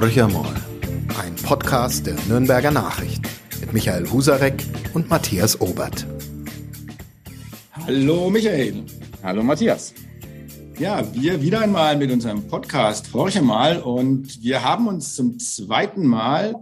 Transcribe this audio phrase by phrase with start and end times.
[0.00, 0.54] Horcher mal.
[1.20, 3.20] Ein Podcast der Nürnberger Nachricht
[3.60, 6.06] mit Michael Husarek und Matthias Obert.
[7.72, 8.82] Hallo Michael.
[9.22, 9.92] Hallo Matthias.
[10.78, 16.06] Ja, wir wieder einmal mit unserem Podcast Horche mal und wir haben uns zum zweiten
[16.06, 16.54] Mal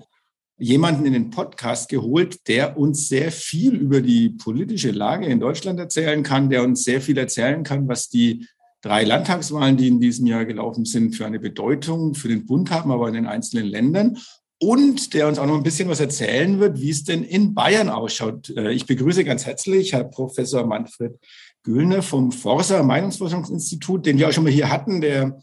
[0.58, 5.78] jemanden in den Podcast geholt, der uns sehr viel über die politische Lage in Deutschland
[5.78, 8.48] erzählen kann, der uns sehr viel erzählen kann, was die
[8.82, 12.90] drei Landtagswahlen, die in diesem Jahr gelaufen sind, für eine Bedeutung für den Bund haben,
[12.90, 14.18] aber in den einzelnen Ländern.
[14.60, 17.88] Und der uns auch noch ein bisschen was erzählen wird, wie es denn in Bayern
[17.88, 18.50] ausschaut.
[18.56, 21.16] Äh, ich begrüße ganz herzlich Herr Professor Manfred
[21.62, 25.40] Güllner vom Forsa Meinungsforschungsinstitut, den wir auch schon mal hier hatten, der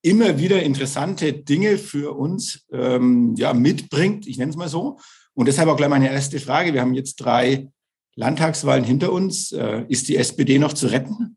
[0.00, 4.98] immer wieder interessante Dinge für uns ähm, ja, mitbringt, ich nenne es mal so.
[5.34, 6.72] Und deshalb auch gleich meine erste Frage.
[6.72, 7.68] Wir haben jetzt drei
[8.14, 9.52] Landtagswahlen hinter uns.
[9.52, 11.36] Äh, ist die SPD noch zu retten?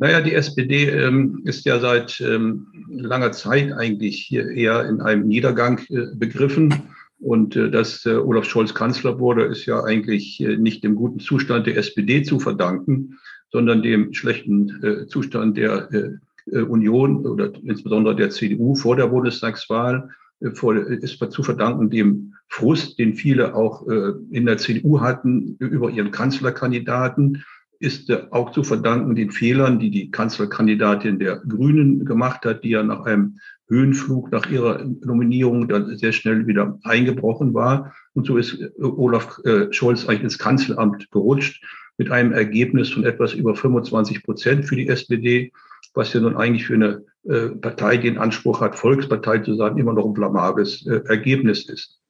[0.00, 5.26] Naja, die SPD ähm, ist ja seit ähm, langer Zeit eigentlich hier eher in einem
[5.26, 6.72] Niedergang äh, begriffen.
[7.18, 11.18] Und äh, dass äh, Olaf Scholz Kanzler wurde, ist ja eigentlich äh, nicht dem guten
[11.18, 13.18] Zustand der SPD zu verdanken,
[13.50, 20.10] sondern dem schlechten äh, Zustand der äh, Union oder insbesondere der CDU vor der Bundestagswahl.
[20.54, 26.12] Vor, ist zu verdanken dem Frust, den viele auch in der CDU hatten über ihren
[26.12, 27.44] Kanzlerkandidaten
[27.80, 32.82] ist auch zu verdanken den Fehlern, die die Kanzlerkandidatin der Grünen gemacht hat, die ja
[32.82, 37.94] nach einem Höhenflug nach ihrer Nominierung dann sehr schnell wieder eingebrochen war.
[38.14, 41.62] Und so ist Olaf äh, Scholz eigentlich ins Kanzleramt gerutscht
[41.98, 45.52] mit einem Ergebnis von etwas über 25 Prozent für die SPD,
[45.94, 49.76] was ja nun eigentlich für eine äh, Partei, die den Anspruch hat, Volkspartei zu sein,
[49.76, 52.00] immer noch ein blamables äh, Ergebnis ist.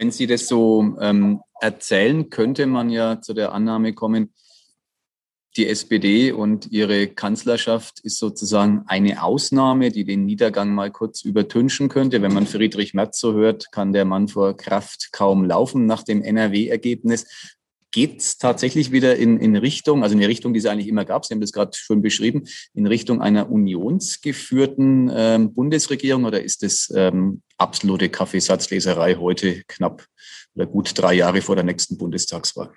[0.00, 4.32] Wenn Sie das so ähm, erzählen, könnte man ja zu der Annahme kommen,
[5.58, 11.90] die SPD und ihre Kanzlerschaft ist sozusagen eine Ausnahme, die den Niedergang mal kurz übertünchen
[11.90, 12.22] könnte.
[12.22, 16.22] Wenn man Friedrich Merz so hört, kann der Mann vor Kraft kaum laufen nach dem
[16.22, 17.58] NRW-Ergebnis
[17.92, 21.04] geht es tatsächlich wieder in, in Richtung, also in die Richtung, die es eigentlich immer
[21.04, 26.62] gab, Sie haben das gerade schon beschrieben, in Richtung einer unionsgeführten ähm, Bundesregierung oder ist
[26.62, 30.06] es ähm, absolute Kaffeesatzleserei heute knapp
[30.54, 32.72] oder gut drei Jahre vor der nächsten Bundestagswahl?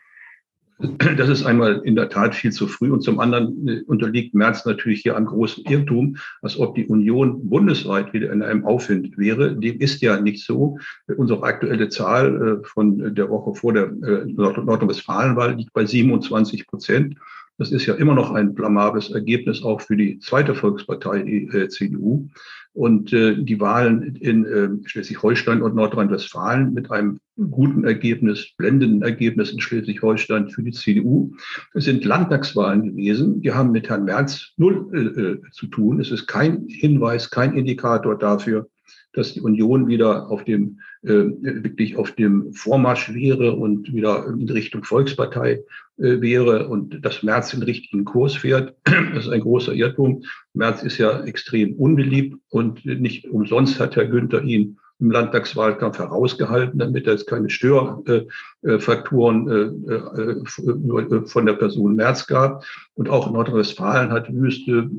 [1.17, 4.65] Das ist einmal in der Tat viel zu früh und zum anderen äh, unterliegt Merz
[4.65, 9.55] natürlich hier einem großen Irrtum, als ob die Union bundesweit wieder in einem Aufwind wäre.
[9.55, 10.77] Dem ist ja nicht so.
[11.17, 17.15] Unsere aktuelle Zahl äh, von der Woche vor der äh, Nordrhein-Westfalen-Wahl liegt bei 27 Prozent.
[17.59, 22.27] Das ist ja immer noch ein blamables Ergebnis auch für die zweite Volkspartei, die CDU.
[22.73, 27.19] Und äh, die Wahlen in äh, Schleswig-Holstein und Nordrhein-Westfalen mit einem
[27.51, 31.33] guten Ergebnis, blendenden Ergebnis in Schleswig-Holstein für die CDU
[31.73, 33.41] sind Landtagswahlen gewesen.
[33.41, 35.99] Die haben mit Herrn Merz null äh, äh, zu tun.
[35.99, 38.67] Es ist kein Hinweis, kein Indikator dafür,
[39.13, 44.49] dass die Union wieder auf dem äh, wirklich auf dem Vormarsch wäre und wieder in
[44.49, 45.63] Richtung Volkspartei
[45.97, 48.75] äh, wäre und dass Merz den richtigen Kurs fährt.
[49.13, 50.23] Das ist ein großer Irrtum.
[50.53, 56.79] Merz ist ja extrem unbeliebt und nicht umsonst hat Herr Günther ihn im Landtagswahlkampf herausgehalten,
[56.79, 62.63] damit es keine Störfaktoren äh, äh, äh, von der Person Merz gab.
[62.95, 64.89] Und auch Nordrhein-Westfalen hat Wüste,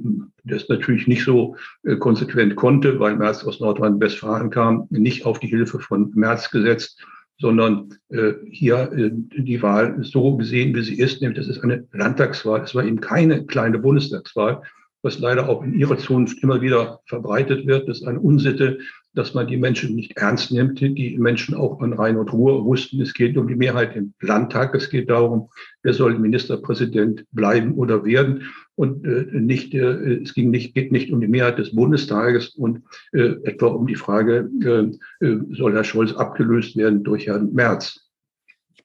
[0.45, 1.57] das natürlich nicht so
[2.01, 7.03] konsequent konnte, weil Merz aus Nordrhein-Westfalen kam, nicht auf die Hilfe von Merz gesetzt,
[7.39, 11.87] sondern äh, hier äh, die Wahl so gesehen, wie sie ist, nämlich das ist eine
[11.93, 12.61] Landtagswahl.
[12.63, 14.63] Es war eben keine kleine Bundestagswahl,
[15.05, 17.89] was leider auch in ihrer Zunft immer wieder verbreitet wird.
[17.89, 18.79] Das ist eine Unsitte,
[19.13, 20.81] dass man die Menschen nicht ernst nimmt.
[20.81, 24.75] Die Menschen auch an Rhein und Ruhr wussten, es geht um die Mehrheit im Landtag.
[24.75, 25.51] Es geht darum,
[25.83, 28.51] wer soll Ministerpräsident bleiben oder werden.
[28.77, 32.83] Und äh, nicht, äh, es ging nicht, geht nicht um die Mehrheit des Bundestages und
[33.13, 38.11] äh, etwa um die Frage, äh, äh soll Herr Scholz abgelöst werden durch Herrn Merz.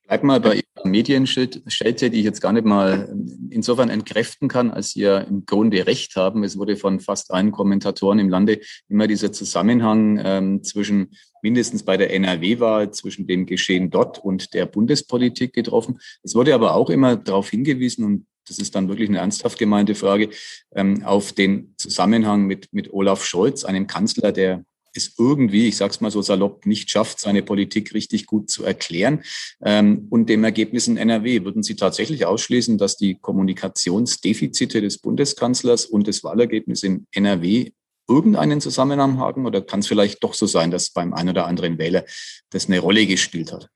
[0.06, 3.14] Bleib mal bei Medienschelte, die ich jetzt gar nicht mal
[3.50, 6.44] insofern entkräften kann, als Sie ja im Grunde recht haben.
[6.44, 11.12] Es wurde von fast allen Kommentatoren im Lande immer dieser Zusammenhang ähm, zwischen
[11.42, 16.00] mindestens bei der NRW-Wahl, zwischen dem Geschehen dort und der Bundespolitik getroffen.
[16.24, 19.96] Es wurde aber auch immer darauf hingewiesen, und das ist dann wirklich eine ernsthaft gemeinte
[19.96, 20.30] Frage,
[20.76, 25.92] ähm, auf den Zusammenhang mit, mit Olaf Scholz, einem Kanzler, der es irgendwie, ich sage
[25.92, 29.24] es mal so salopp, nicht schafft, seine Politik richtig gut zu erklären.
[29.64, 35.86] Ähm, und dem Ergebnis in NRW würden Sie tatsächlich ausschließen, dass die Kommunikationsdefizite des Bundeskanzlers
[35.86, 37.72] und das Wahlergebnis in NRW
[38.08, 39.46] irgendeinen Zusammenhang haben?
[39.46, 42.06] Oder kann es vielleicht doch so sein, dass beim einen oder anderen Wähler
[42.50, 43.70] das eine Rolle gespielt hat?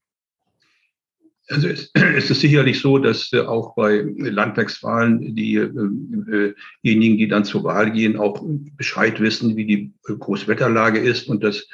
[1.50, 1.92] Also es,
[2.30, 7.92] ist sicherlich so, dass äh, auch bei Landtagswahlen diejenigen, äh, äh die dann zur Wahl
[7.92, 8.44] gehen, auch
[8.78, 11.68] Bescheid wissen, wie die äh, Großwetterlage ist und das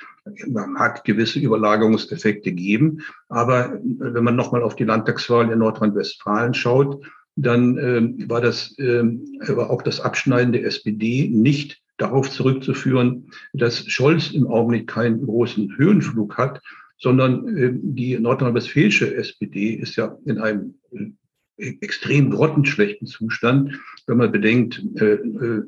[0.47, 2.99] mag gewisse Überlagerungseffekte geben.
[3.29, 7.03] Aber wenn man nochmal auf die Landtagswahl in Nordrhein-Westfalen schaut,
[7.35, 9.03] dann äh, war das äh,
[9.47, 15.75] war auch das Abschneiden der SPD nicht darauf zurückzuführen, dass Scholz im Augenblick keinen großen
[15.77, 16.61] Höhenflug hat,
[16.99, 21.11] sondern äh, die nordrhein-westfälische SPD ist ja in einem äh,
[21.81, 25.17] extrem grottenschlechten Zustand, wenn man bedenkt, äh,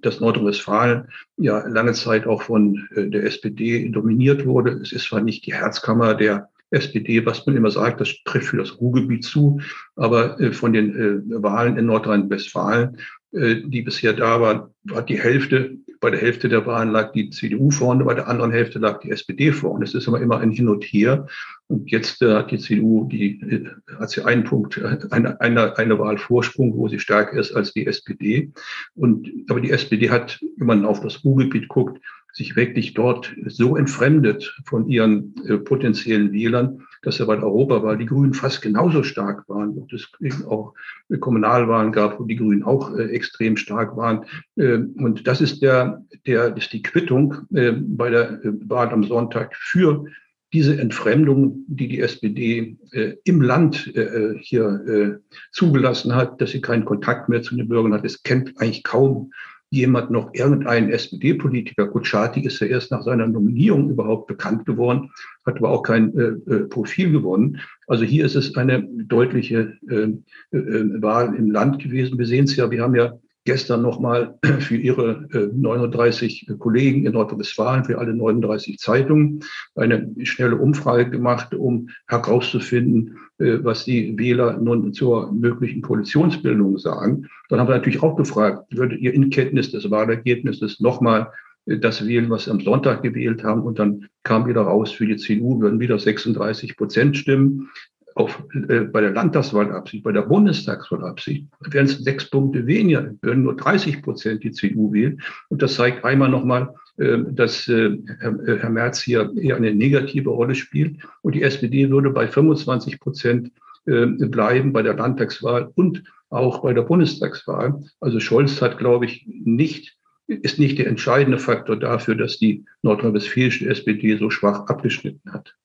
[0.02, 1.08] dass Nordrhein-Westfalen
[1.38, 4.72] ja lange Zeit auch von der SPD dominiert wurde.
[4.72, 8.58] Es ist zwar nicht die Herzkammer der SPD, was man immer sagt, das trifft für
[8.58, 9.60] das Ruhrgebiet zu,
[9.98, 12.98] aber von den Wahlen in Nordrhein-Westfalen,
[13.34, 17.70] die bisher da waren, war die Hälfte bei der Hälfte der Wahlen lag die CDU
[17.70, 19.86] vorne, bei der anderen Hälfte lag die SPD vorne.
[19.86, 21.28] Es ist aber immer ein Hin und Her.
[21.68, 23.70] Und jetzt äh, hat die CDU, die äh,
[24.00, 27.72] hat sie einen Punkt, äh, eine, eine, eine Wahl Vorsprung, wo sie stärker ist als
[27.74, 28.52] die SPD.
[28.96, 32.02] Und, aber die SPD hat, wenn man auf das Ruhrgebiet guckt,
[32.34, 37.98] sich wirklich dort so entfremdet von ihren äh, potenziellen Wählern, dass er bei der Europawahl
[37.98, 40.10] die Grünen fast genauso stark waren und es
[40.46, 40.74] auch
[41.20, 44.26] Kommunalwahlen gab, wo die Grünen auch äh, extrem stark waren.
[44.56, 49.04] Äh, und das ist der, der ist die Quittung äh, bei der äh, Wahl am
[49.04, 50.06] Sonntag für
[50.54, 56.62] diese Entfremdung, die die SPD äh, im Land äh, hier äh, zugelassen hat, dass sie
[56.62, 58.04] keinen Kontakt mehr zu den Bürgern hat.
[58.04, 59.32] Es kennt eigentlich kaum
[59.72, 65.12] jemand noch irgendein SPD-Politiker, Kutschaty ist ja erst nach seiner Nominierung überhaupt bekannt geworden,
[65.46, 67.58] hat aber auch kein äh, äh, Profil gewonnen.
[67.88, 72.20] Also hier ist es eine deutliche äh, äh, Wahl im Land gewesen.
[72.20, 77.14] Wir sehen es ja, wir haben ja gestern nochmal für Ihre 39 äh, Kollegen in
[77.14, 79.44] Nordrhein-Westfalen, für alle 39 Zeitungen,
[79.76, 87.28] eine schnelle Umfrage gemacht, um herauszufinden, äh, was die Wähler nun zur möglichen Koalitionsbildung sagen.
[87.50, 91.32] Dann haben wir natürlich auch gefragt, würdet ihr in Kenntnis des Wahlergebnisses nochmal
[91.66, 93.64] äh, das wählen, was sie am Sonntag gewählt haben?
[93.64, 97.70] Und dann kam wieder raus, für die CDU würden wieder 36 Prozent stimmen
[98.16, 103.56] auf, äh, bei der Landtagswahlabsicht, bei der Bundestagswahlabsicht wären es sechs Punkte weniger, würden nur
[103.56, 105.22] 30 Prozent die CDU wählen.
[105.50, 109.74] Und das zeigt einmal nochmal, äh, dass äh, Herr, äh, Herr Merz hier eher eine
[109.74, 110.98] negative Rolle spielt.
[111.22, 113.52] Und die SPD würde bei 25 Prozent
[113.86, 117.84] äh, bleiben bei der Landtagswahl und auch bei der Bundestagswahl.
[118.00, 119.98] Also Scholz hat, glaube ich, nicht
[120.28, 125.56] ist nicht der entscheidende Faktor dafür, dass die nordrhein-westfälische SPD so schwach abgeschnitten hat.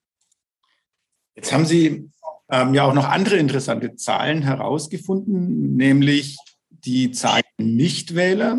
[1.37, 2.11] Jetzt haben Sie
[2.51, 6.37] ähm, ja auch noch andere interessante Zahlen herausgefunden, nämlich
[6.71, 8.59] die Zahlen Nichtwähler.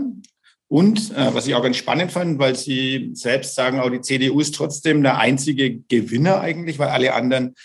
[0.69, 4.39] Und äh, was ich auch ganz spannend fand, weil Sie selbst sagen, auch die CDU
[4.41, 7.55] ist trotzdem der einzige Gewinner eigentlich, weil alle anderen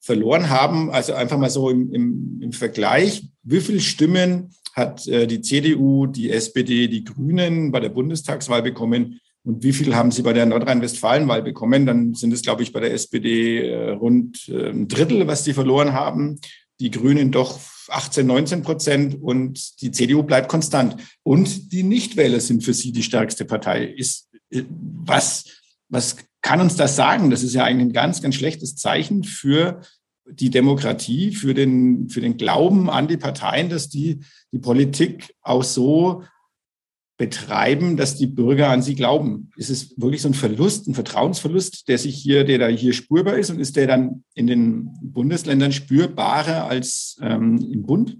[0.00, 0.90] verloren haben.
[0.90, 6.06] Also einfach mal so im, im, im Vergleich, wie viele Stimmen hat äh, die CDU,
[6.06, 10.46] die SPD, die Grünen bei der Bundestagswahl bekommen und wie viel haben Sie bei der
[10.46, 11.86] Nordrhein-Westfalen-Wahl bekommen?
[11.86, 15.92] Dann sind es, glaube ich, bei der SPD äh, rund ein Drittel, was die verloren
[15.92, 16.40] haben.
[16.80, 17.58] Die Grünen doch
[17.88, 20.96] 18, 19 Prozent und die CDU bleibt konstant.
[21.22, 23.84] Und die Nichtwähler sind für Sie die stärkste Partei.
[23.84, 25.44] Ist, äh, was,
[25.88, 27.30] was kann uns das sagen?
[27.30, 29.80] Das ist ja eigentlich ein ganz, ganz schlechtes Zeichen für
[30.30, 34.20] die Demokratie, für den, für den Glauben an die Parteien, dass die
[34.52, 36.22] die Politik auch so
[37.18, 39.50] betreiben, dass die Bürger an sie glauben?
[39.56, 43.34] Ist es wirklich so ein Verlust, ein Vertrauensverlust, der sich hier, der da hier spürbar
[43.34, 48.18] ist und ist der dann in den Bundesländern spürbarer als ähm, im Bund?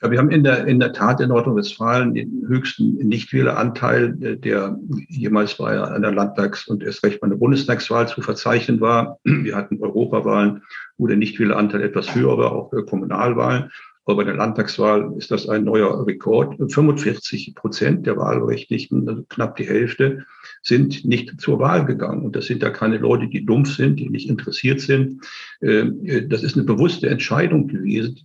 [0.00, 4.76] Ja, wir haben in der, in der Tat in Nordrhein-Westfalen den höchsten Nichtwähleranteil, der
[5.08, 9.18] jemals bei einer Landtags- und erst recht bei einer Bundestagswahl zu verzeichnen war.
[9.24, 10.62] Wir hatten Europawahlen,
[10.98, 13.70] wo der Nichtwähleranteil etwas höher war, auch Kommunalwahlen.
[14.04, 16.56] Aber bei der Landtagswahl ist das ein neuer Rekord.
[16.58, 20.24] 45 Prozent der Wahlberechtigten, also knapp die Hälfte,
[20.62, 22.24] sind nicht zur Wahl gegangen.
[22.24, 25.24] Und das sind ja keine Leute, die dumpf sind, die nicht interessiert sind.
[25.60, 28.18] Ähm, das ist eine bewusste Entscheidung gewesen.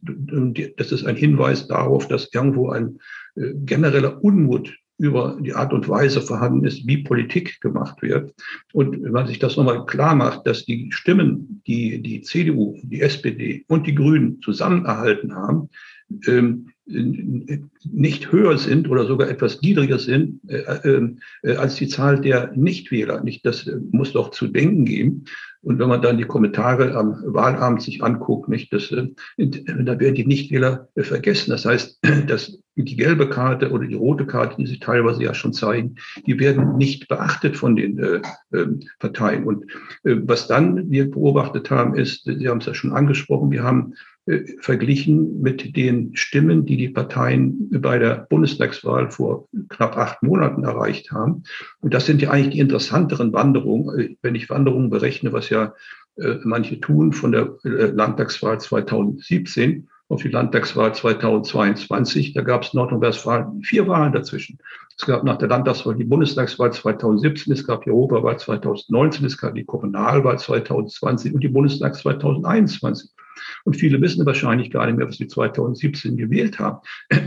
[0.77, 3.00] Das ist ein Hinweis darauf, dass irgendwo ein
[3.36, 8.34] äh, genereller Unmut über die Art und Weise vorhanden ist, wie Politik gemacht wird.
[8.74, 13.01] Und wenn man sich das nochmal klar macht, dass die Stimmen, die die CDU, die
[13.01, 15.70] SPD und die Grünen zusammen erhalten haben,
[16.28, 20.58] ähm, nicht höher sind oder sogar etwas niedriger sind äh,
[21.44, 23.24] äh, als die Zahl der Nichtwähler.
[23.24, 25.26] Nicht, das muss doch zu denken geben.
[25.62, 30.16] Und wenn man dann die Kommentare am Wahlabend sich anguckt, nicht, das, äh, da werden
[30.16, 31.52] die Nichtwähler äh, vergessen.
[31.52, 35.52] Das heißt, dass die gelbe Karte oder die rote Karte, die sie teilweise ja schon
[35.52, 35.96] zeigen,
[36.26, 38.22] die werden nicht beachtet von den äh,
[38.52, 38.68] äh,
[39.00, 39.44] Parteien.
[39.44, 39.70] Und
[40.04, 43.94] äh, was dann wir beobachtet haben, ist, Sie haben es ja schon angesprochen, wir haben
[43.94, 44.17] äh,
[44.60, 51.12] verglichen mit den Stimmen, die die Parteien bei der Bundestagswahl vor knapp acht Monaten erreicht
[51.12, 51.43] haben.
[51.79, 54.00] Und das sind ja eigentlich die interessanteren Wanderungen.
[54.00, 55.74] Äh, wenn ich Wanderungen berechne, was ja
[56.17, 63.62] äh, manche tun von der Landtagswahl 2017 auf die Landtagswahl 2022, da gab es Nordrhein-Westfalen
[63.63, 64.57] vier Wahlen dazwischen.
[64.98, 69.55] Es gab nach der Landtagswahl die Bundestagswahl 2017, es gab die Europawahl 2019, es gab
[69.55, 73.12] die Kommunalwahl 2020 und die Bundestagswahl 2021.
[73.63, 76.80] Und viele wissen wahrscheinlich gar nicht mehr, was sie 2017 gewählt haben.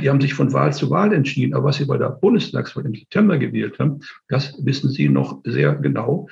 [0.03, 1.55] Die haben sich von Wahl zu Wahl entschieden.
[1.55, 5.75] Aber was sie bei der Bundestagswahl im September gewählt haben, das wissen sie noch sehr
[5.75, 6.29] genau.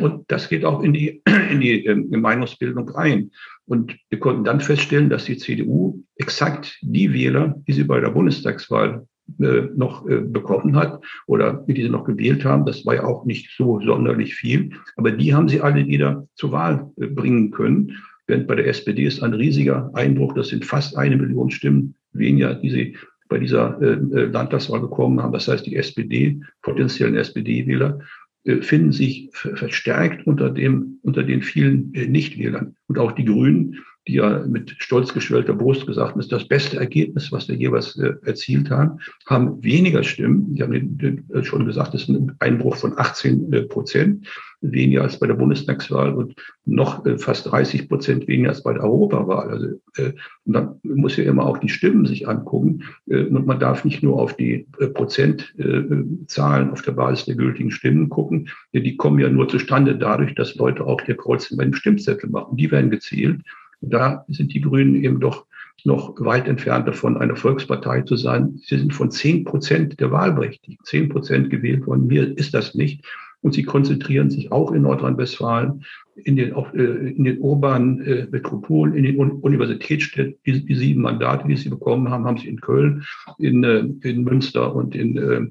[0.00, 3.30] Und das geht auch in die, in die ähm, Meinungsbildung rein.
[3.66, 8.10] Und wir konnten dann feststellen, dass die CDU exakt die Wähler, die sie bei der
[8.10, 9.06] Bundestagswahl
[9.40, 13.24] äh, noch äh, bekommen hat oder die sie noch gewählt haben, das war ja auch
[13.24, 17.98] nicht so sonderlich viel, aber die haben sie alle wieder zur Wahl äh, bringen können.
[18.26, 22.54] Während bei der SPD ist ein riesiger Einbruch, das sind fast eine Million Stimmen weniger,
[22.54, 22.96] die sie
[23.28, 25.32] bei dieser äh, äh Landtagswahl bekommen haben.
[25.32, 28.00] Das heißt, die SPD, potenziellen SPD-Wähler,
[28.44, 32.76] äh, finden sich verstärkt unter dem, unter den vielen äh, Nichtwählern.
[32.86, 37.32] Und auch die Grünen die ja mit stolz geschwellter Brust gesagt ist das beste Ergebnis,
[37.32, 40.54] was wir jeweils äh, erzielt haben, haben weniger Stimmen.
[40.54, 44.26] Die haben den, den, äh, schon gesagt, das ist ein Einbruch von 18 äh, Prozent,
[44.60, 46.34] weniger als bei der Bundestagswahl und
[46.64, 49.50] noch äh, fast 30 Prozent weniger als bei der Europawahl.
[49.50, 50.12] Also, äh,
[50.44, 52.84] und dann muss ja immer auch die Stimmen sich angucken.
[53.08, 58.08] Äh, und man darf nicht nur auf die Prozentzahlen auf der Basis der gültigen Stimmen
[58.08, 58.48] gucken.
[58.72, 62.56] Die kommen ja nur zustande dadurch, dass Leute auch der Kreuzen beim Stimmzettel machen.
[62.56, 63.42] Die werden gezählt.
[63.90, 65.46] Da sind die Grünen eben doch
[65.84, 68.58] noch weit entfernt davon, eine Volkspartei zu sein.
[68.64, 72.06] Sie sind von zehn Prozent der Wahlberechtigten, zehn Prozent gewählt worden.
[72.06, 73.04] Mir ist das nicht.
[73.42, 75.84] Und sie konzentrieren sich auch in Nordrhein-Westfalen,
[76.16, 80.34] in den, auch, äh, in den urbanen äh, Metropolen, in den Universitätsstädten.
[80.44, 83.04] Die, die, sieben Mandate, die sie bekommen haben, haben sie in Köln,
[83.38, 85.46] in, äh, in Münster und in, äh,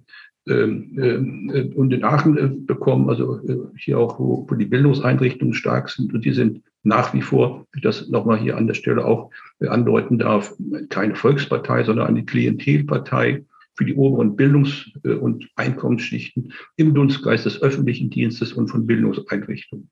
[0.51, 3.39] ähm, äh, und in Aachen äh, bekommen, also
[3.77, 6.13] hier auch, wo, wo die Bildungseinrichtungen stark sind.
[6.13, 10.19] Und die sind nach wie vor, wie das nochmal hier an der Stelle auch andeuten
[10.19, 10.53] darf,
[10.89, 18.09] keine Volkspartei, sondern eine Klientelpartei für die oberen Bildungs- und Einkommensschichten im Dunstgeist des öffentlichen
[18.09, 19.89] Dienstes und von Bildungseinrichtungen.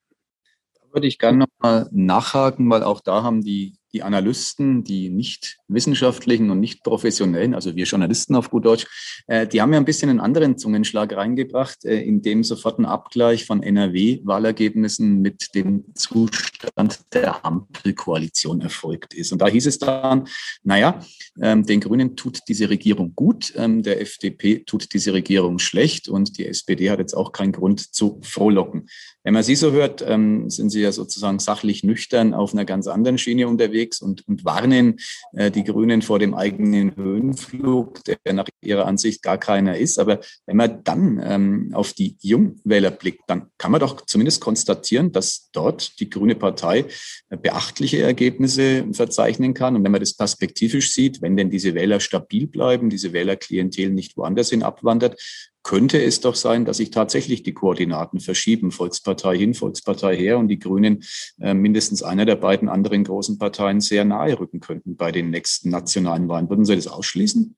[0.75, 5.59] Da würde ich gerne nochmal nachhaken, weil auch da haben die die Analysten, die nicht
[5.67, 8.88] wissenschaftlichen und nicht professionellen, also wir Journalisten auf gut Deutsch,
[9.27, 12.85] äh, die haben ja ein bisschen einen anderen Zungenschlag reingebracht, äh, in dem sofort ein
[12.85, 19.31] Abgleich von NRW-Wahlergebnissen mit dem Zustand der Ampelkoalition erfolgt ist.
[19.31, 20.27] Und da hieß es dann,
[20.63, 21.00] naja,
[21.41, 26.38] ähm, den Grünen tut diese Regierung gut, ähm, der FDP tut diese Regierung schlecht und
[26.38, 28.88] die SPD hat jetzt auch keinen Grund zu frohlocken.
[29.23, 32.87] Wenn man Sie so hört, ähm, sind Sie ja sozusagen sachlich nüchtern auf einer ganz
[32.87, 34.99] anderen Schiene unterwegs und, und warnen
[35.31, 39.97] äh, die Grünen vor dem eigenen Höhenflug, der nach Ihrer Ansicht gar keiner ist.
[39.97, 45.13] Aber wenn man dann ähm, auf die Jungwähler blickt, dann kann man doch zumindest konstatieren,
[45.13, 46.85] dass dort die Grüne Partei
[47.29, 49.77] äh, beachtliche Ergebnisse verzeichnen kann.
[49.77, 54.17] Und wenn man das perspektivisch sieht, wenn denn diese Wähler stabil bleiben, diese Wählerklientel nicht
[54.17, 55.17] woanders hin abwandert,
[55.63, 60.50] könnte es doch sein, dass sich tatsächlich die Koordinaten verschieben, Volkspartei hin, Volkspartei her und
[60.50, 61.03] die Grünen
[61.39, 65.70] äh, mindestens einer der beiden anderen großen Parteien sehr nahe rücken könnten bei den nächsten
[65.70, 66.50] nationalen Wahlen.
[66.50, 67.55] Würden Sie das ausschließen?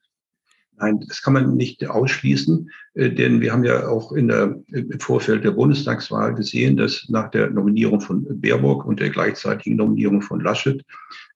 [0.77, 4.99] Nein, das kann man nicht ausschließen, äh, denn wir haben ja auch in der, im
[4.99, 10.41] Vorfeld der Bundestagswahl gesehen, dass nach der Nominierung von Baerbock und der gleichzeitigen Nominierung von
[10.41, 10.83] Laschet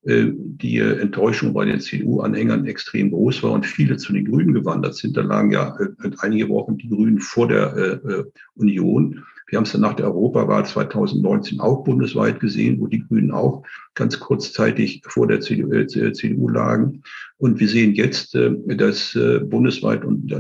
[0.04, 4.96] äh, die Enttäuschung bei den CDU-Anhängern extrem groß war und viele zu den Grünen gewandert
[4.96, 5.16] sind.
[5.16, 9.24] Da lagen ja äh, einige Wochen die Grünen vor der Union.
[9.50, 13.64] Wir haben es dann nach der Europawahl 2019 auch bundesweit gesehen, wo die Grünen auch
[13.96, 17.04] ganz kurzzeitig vor der CDU, äh, CDU lagen.
[17.38, 20.34] Und wir sehen jetzt, äh, dass äh, bundesweit und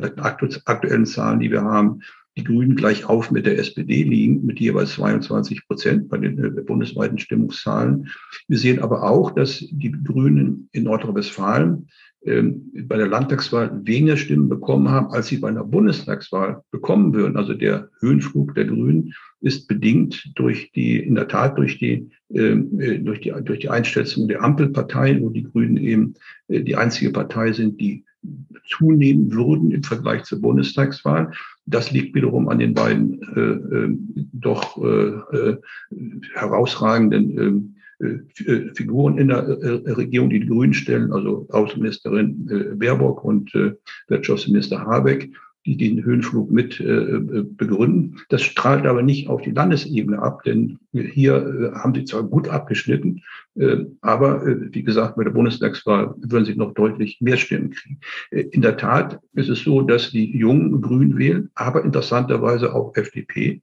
[0.66, 2.01] aktuellen Zahlen, die wir haben,
[2.38, 6.62] die Grünen gleich auf mit der SPD liegen, mit jeweils 22 Prozent bei den äh,
[6.62, 8.10] bundesweiten Stimmungszahlen.
[8.48, 11.89] Wir sehen aber auch, dass die Grünen in Nordrhein-Westfalen
[12.22, 17.38] bei der Landtagswahl weniger Stimmen bekommen haben, als sie bei einer Bundestagswahl bekommen würden.
[17.38, 22.80] Also der Höhenflug der Grünen ist bedingt durch die, in der Tat durch die, ähm,
[22.80, 26.16] äh, durch die, durch die Einschätzung der Ampelparteien, wo die Grünen eben
[26.50, 28.04] äh, die einzige Partei sind, die
[28.68, 31.32] zunehmen würden im Vergleich zur Bundestagswahl.
[31.66, 33.98] Das liegt wiederum an den beiden äh, äh,
[34.34, 35.58] doch äh, äh
[36.34, 39.48] herausragenden ähm, äh, äh, Figuren in der
[39.98, 43.53] Regierung, die die Grünen stellen, also Außenministerin Baerbock und
[44.08, 45.32] Wirtschaftsminister Habeck
[45.65, 48.18] die den Höhenflug mit äh, begründen.
[48.29, 52.48] Das strahlt aber nicht auf die Landesebene ab, denn hier äh, haben sie zwar gut
[52.48, 53.22] abgeschnitten,
[53.56, 58.00] äh, aber äh, wie gesagt, bei der Bundestagswahl würden sie noch deutlich mehr Stimmen kriegen.
[58.32, 62.96] Äh, in der Tat ist es so, dass die Jungen Grün wählen, aber interessanterweise auch
[62.96, 63.62] FDP.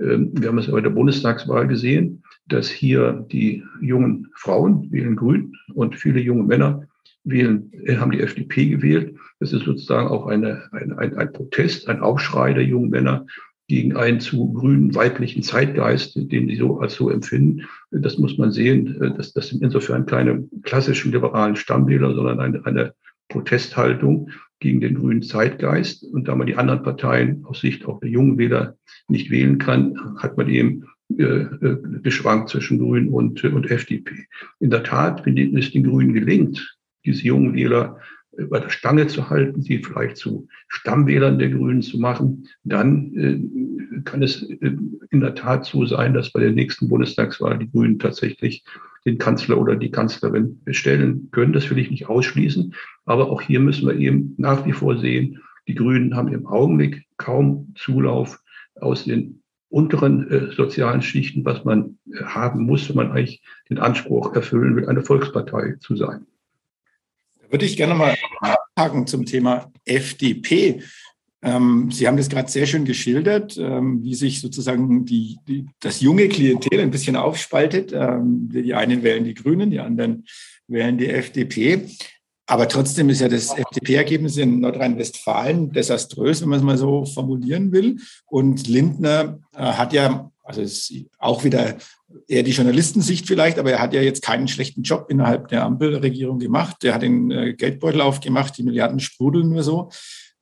[0.00, 5.54] Ähm, wir haben es bei der Bundestagswahl gesehen, dass hier die jungen Frauen wählen Grün
[5.74, 6.86] und viele junge Männer
[7.24, 9.16] wählen, äh, haben die FDP gewählt.
[9.40, 13.26] Das ist sozusagen auch eine, eine, ein, ein Protest, ein Aufschrei der jungen Männer
[13.66, 17.62] gegen einen zu grünen weiblichen Zeitgeist, den sie so als so empfinden.
[17.90, 19.14] Das muss man sehen.
[19.16, 22.94] Das, das sind insofern keine klassischen liberalen Stammwähler, sondern eine, eine
[23.28, 26.04] Protesthaltung gegen den grünen Zeitgeist.
[26.04, 28.76] Und da man die anderen Parteien aus Sicht auch der jungen Wähler
[29.08, 34.26] nicht wählen kann, hat man eben äh, äh geschwankt zwischen Grünen und, und FDP.
[34.60, 37.98] In der Tat, wenn es den Grünen gelingt, diese jungen Wähler
[38.50, 44.00] bei der Stange zu halten, sie vielleicht zu Stammwählern der Grünen zu machen, dann äh,
[44.04, 44.76] kann es äh,
[45.10, 48.64] in der Tat so sein, dass bei der nächsten Bundestagswahl die Grünen tatsächlich
[49.06, 51.52] den Kanzler oder die Kanzlerin stellen können.
[51.52, 52.74] Das will ich nicht ausschließen.
[53.04, 57.04] Aber auch hier müssen wir eben nach wie vor sehen, die Grünen haben im Augenblick
[57.16, 58.40] kaum Zulauf
[58.80, 59.42] aus den
[59.74, 64.76] unteren äh, sozialen Schichten, was man äh, haben muss, wenn man eigentlich den Anspruch erfüllen
[64.76, 66.26] will, eine Volkspartei zu sein
[67.54, 70.82] würde ich gerne mal nachhaken zum Thema FDP.
[71.40, 76.00] Ähm, Sie haben das gerade sehr schön geschildert, ähm, wie sich sozusagen die, die, das
[76.00, 77.92] junge Klientel ein bisschen aufspaltet.
[77.92, 80.24] Ähm, die einen wählen die Grünen, die anderen
[80.66, 81.86] wählen die FDP.
[82.46, 87.72] Aber trotzdem ist ja das FDP-Ergebnis in Nordrhein-Westfalen desaströs, wenn man es mal so formulieren
[87.72, 87.96] will.
[88.26, 91.76] Und Lindner äh, hat ja, also ist auch wieder
[92.28, 96.38] eher die Journalistensicht vielleicht, aber er hat ja jetzt keinen schlechten Job innerhalb der Ampelregierung
[96.38, 96.84] gemacht.
[96.84, 99.88] Er hat den äh, Geldbeutel aufgemacht, die Milliarden sprudeln nur so.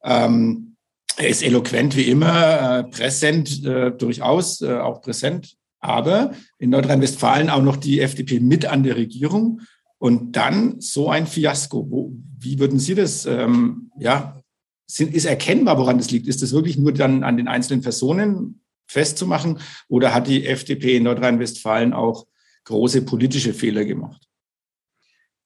[0.02, 0.76] Ähm,
[1.16, 5.56] er ist eloquent wie immer, äh, präsent durchaus, auch präsent.
[5.78, 9.60] Aber in Nordrhein-Westfalen auch noch die FDP mit an der Regierung.
[10.02, 11.86] Und dann so ein Fiasko.
[11.88, 14.42] Wo, wie würden Sie das, ähm, ja,
[14.84, 16.26] sind, ist erkennbar, woran das liegt?
[16.26, 19.60] Ist das wirklich nur dann an den einzelnen Personen festzumachen?
[19.86, 22.26] Oder hat die FDP in Nordrhein-Westfalen auch
[22.64, 24.26] große politische Fehler gemacht?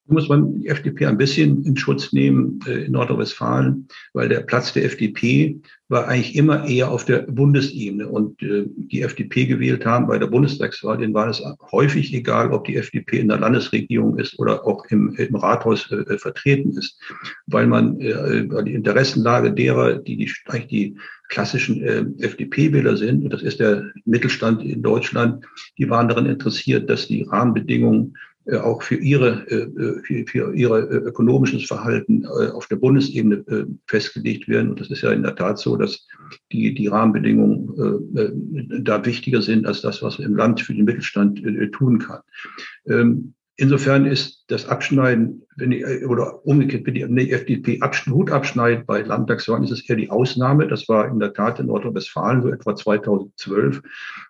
[0.08, 4.72] Muss man die FDP ein bisschen in Schutz nehmen äh, in Nordrhein-Westfalen, weil der Platz
[4.72, 8.08] der FDP war eigentlich immer eher auf der Bundesebene.
[8.08, 12.64] Und äh, die FDP gewählt haben bei der Bundestagswahl, denen war es häufig egal, ob
[12.64, 16.98] die FDP in der Landesregierung ist oder auch im, im Rathaus äh, äh vertreten ist,
[17.46, 20.96] weil man äh, die Interessenlage derer, die, die eigentlich die
[21.28, 25.44] klassischen äh, FDP-Wähler sind, und das ist der Mittelstand in Deutschland,
[25.78, 30.54] die waren daran interessiert, dass die Rahmenbedingungen äh, auch für ihre, äh, äh, für, für
[30.54, 33.44] ihre ökonomisches Verhalten auf der Bundesebene
[33.86, 34.70] festgelegt werden.
[34.70, 36.06] Und das ist ja in der Tat so, dass
[36.52, 41.98] die, die Rahmenbedingungen da wichtiger sind als das, was im Land für den Mittelstand tun
[41.98, 42.20] kann.
[42.86, 47.80] Ähm, insofern ist das Abschneiden, wenn die, oder umgekehrt, wenn die FDP
[48.10, 50.68] Hut abschneidet bei Landtagswahlen, ist es eher die Ausnahme.
[50.68, 53.82] Das war in der Tat in Nordrhein-Westfalen so etwa 2012,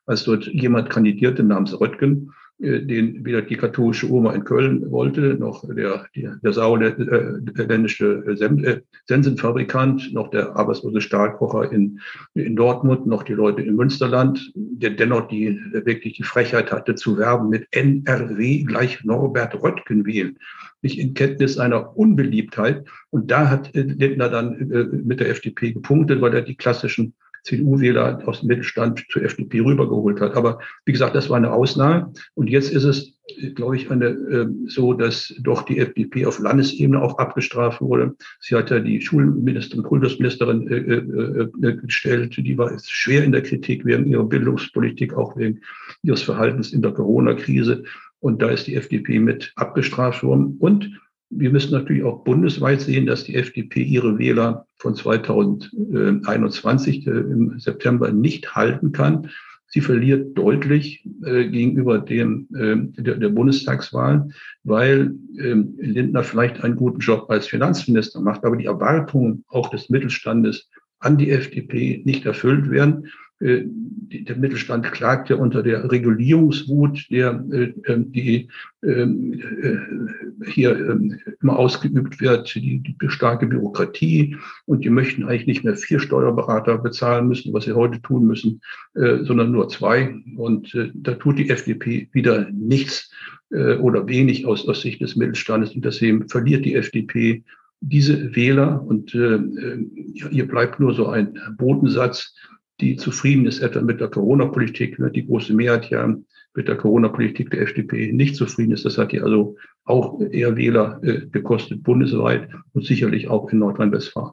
[0.06, 5.36] als dort jemand kandidierte namens Röttgen äh, den weder die katholische Oma in Köln wollte,
[5.38, 12.00] noch der, der, der sauerländische äh, Sensenfabrikant, noch der arbeitslose Stahlkocher in,
[12.34, 17.18] in Dortmund, noch die Leute im Münsterland, der dennoch die, wirklich die Frechheit hatte zu
[17.18, 20.38] werben mit NRW gleich Norbert Röttgen wählen.
[20.80, 22.86] Nicht in Kenntnis einer Unbeliebtheit.
[23.10, 27.14] Und da hat Lindner dann mit der FDP gepunktet, weil er die klassischen
[27.46, 30.34] CDU-Wähler aus dem Mittelstand zur FDP rübergeholt hat.
[30.34, 32.12] Aber wie gesagt, das war eine Ausnahme.
[32.34, 33.14] Und jetzt ist es,
[33.54, 38.16] glaube ich, eine, äh, so, dass doch die FDP auf Landesebene auch abgestraft wurde.
[38.40, 42.36] Sie hat ja die Schulministerin, Kultusministerin äh, äh, äh, gestellt.
[42.36, 45.60] Die war schwer in der Kritik wegen ihrer Bildungspolitik, auch wegen
[46.02, 47.84] ihres Verhaltens in der Corona-Krise.
[48.18, 50.56] Und da ist die FDP mit abgestraft worden.
[50.58, 50.90] Und
[51.30, 57.58] wir müssen natürlich auch bundesweit sehen, dass die FDP ihre Wähler von 2021 äh, im
[57.58, 59.30] September nicht halten kann.
[59.68, 64.28] Sie verliert deutlich äh, gegenüber dem, äh, der, der Bundestagswahl,
[64.62, 69.90] weil ähm, Lindner vielleicht einen guten Job als Finanzminister macht, aber die Erwartungen auch des
[69.90, 73.08] Mittelstandes an die FDP nicht erfüllt werden.
[73.40, 78.48] Äh, der Mittelstand klagt ja unter der Regulierungswut, der äh, ähm, die
[78.82, 84.36] ähm, äh, hier ähm, immer ausgeübt wird, die, die starke Bürokratie.
[84.64, 88.60] Und die möchten eigentlich nicht mehr vier Steuerberater bezahlen müssen, was sie heute tun müssen,
[88.94, 90.14] sondern nur zwei.
[90.36, 93.10] Und da tut die FDP wieder nichts
[93.50, 95.74] oder wenig aus, aus Sicht des Mittelstandes.
[95.74, 97.44] Und deswegen verliert die FDP
[97.80, 98.82] diese Wähler.
[98.82, 102.34] Und hier bleibt nur so ein Bodensatz,
[102.80, 104.98] die zufrieden ist etwa mit der Corona-Politik.
[104.98, 105.10] Ne?
[105.10, 106.14] Die große Mehrheit ja
[106.54, 108.84] mit der Corona-Politik der FDP nicht zufrieden ist.
[108.84, 114.32] Das hat die also auch eher Wähler äh, gekostet bundesweit und sicherlich auch in Nordrhein-Westfalen.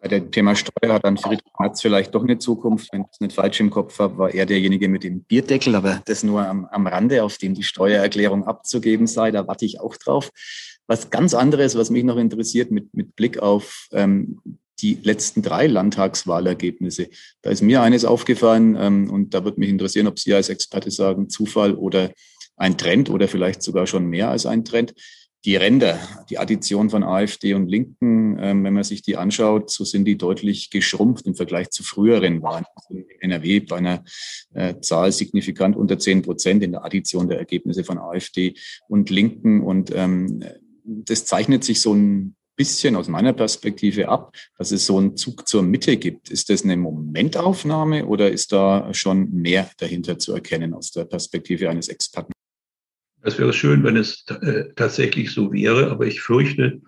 [0.00, 2.92] Bei dem Thema Steuer hat dann Friedrich Merz vielleicht doch eine Zukunft.
[2.92, 6.02] Wenn ich es nicht falsch im Kopf habe, war er derjenige mit dem Bierdeckel, aber
[6.04, 9.30] das nur am, am Rande, auf dem die Steuererklärung abzugeben sei.
[9.30, 10.30] Da warte ich auch drauf.
[10.86, 14.42] Was ganz anderes, was mich noch interessiert mit, mit Blick auf ähm,
[14.80, 17.08] die letzten drei Landtagswahlergebnisse.
[17.42, 20.90] Da ist mir eines aufgefallen ähm, und da würde mich interessieren, ob Sie als Experte
[20.90, 22.10] sagen, Zufall oder
[22.56, 24.94] ein Trend oder vielleicht sogar schon mehr als ein Trend.
[25.44, 29.84] Die Ränder, die Addition von AfD und Linken, ähm, wenn man sich die anschaut, so
[29.84, 32.64] sind die deutlich geschrumpft im Vergleich zu früheren Wahlen.
[32.88, 34.04] In NRW bei einer
[34.54, 38.54] äh, Zahl signifikant unter zehn Prozent in der Addition der Ergebnisse von AfD
[38.88, 39.62] und Linken.
[39.62, 40.42] Und ähm,
[40.82, 45.48] das zeichnet sich so ein bisschen aus meiner Perspektive ab, dass es so einen Zug
[45.48, 46.30] zur Mitte gibt.
[46.30, 51.68] Ist das eine Momentaufnahme oder ist da schon mehr dahinter zu erkennen aus der Perspektive
[51.68, 52.32] eines Experten?
[53.26, 56.82] Es wäre schön, wenn es äh, tatsächlich so wäre, aber ich fürchte,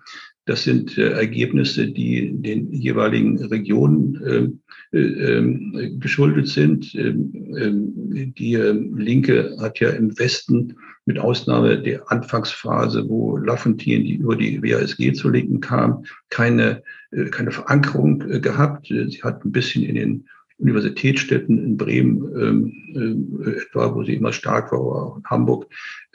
[0.47, 4.59] das sind äh, Ergebnisse, die den jeweiligen Regionen
[4.91, 6.95] äh, äh, ähm, geschuldet sind.
[6.95, 14.15] Ähm, ähm, die Linke hat ja im Westen mit Ausnahme der Anfangsphase, wo Lafontaine die
[14.15, 16.83] über die WASG zu Linken kam, keine,
[17.31, 18.87] keine Verankerung gehabt.
[18.87, 20.27] Sie hat ein bisschen in den
[20.59, 25.67] Universitätsstädten in Bremen ähm, äh, etwa, wo sie immer stark war, oder auch in Hamburg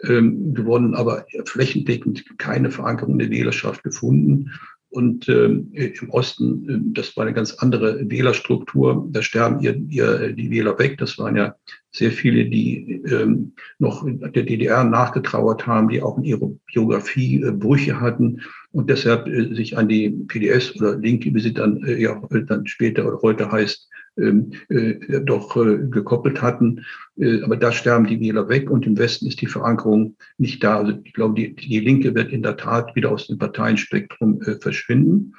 [0.05, 4.51] ähm, gewonnen, aber flächendeckend keine Verankerung der Wählerschaft gefunden.
[4.93, 9.09] Und ähm, im Osten, äh, das war eine ganz andere Wählerstruktur.
[9.11, 10.99] Da sterben ihr, ihr die Wähler weg.
[10.99, 11.55] Das waren ja
[11.93, 17.53] sehr viele, die ähm, noch der DDR nachgetrauert haben, die auch in ihrer Biografie äh,
[17.53, 21.99] Brüche hatten und deshalb äh, sich an die PDS oder Linke, wie sie dann äh,
[21.99, 26.85] ja dann später oder heute heißt, äh, doch äh, gekoppelt hatten.
[27.17, 30.79] Äh, aber da sterben die Wähler weg und im Westen ist die Verankerung nicht da.
[30.79, 34.57] Also ich glaube, die, die Linke wird in der Tat wieder aus dem Parteienspektrum äh,
[34.57, 35.35] verschwinden.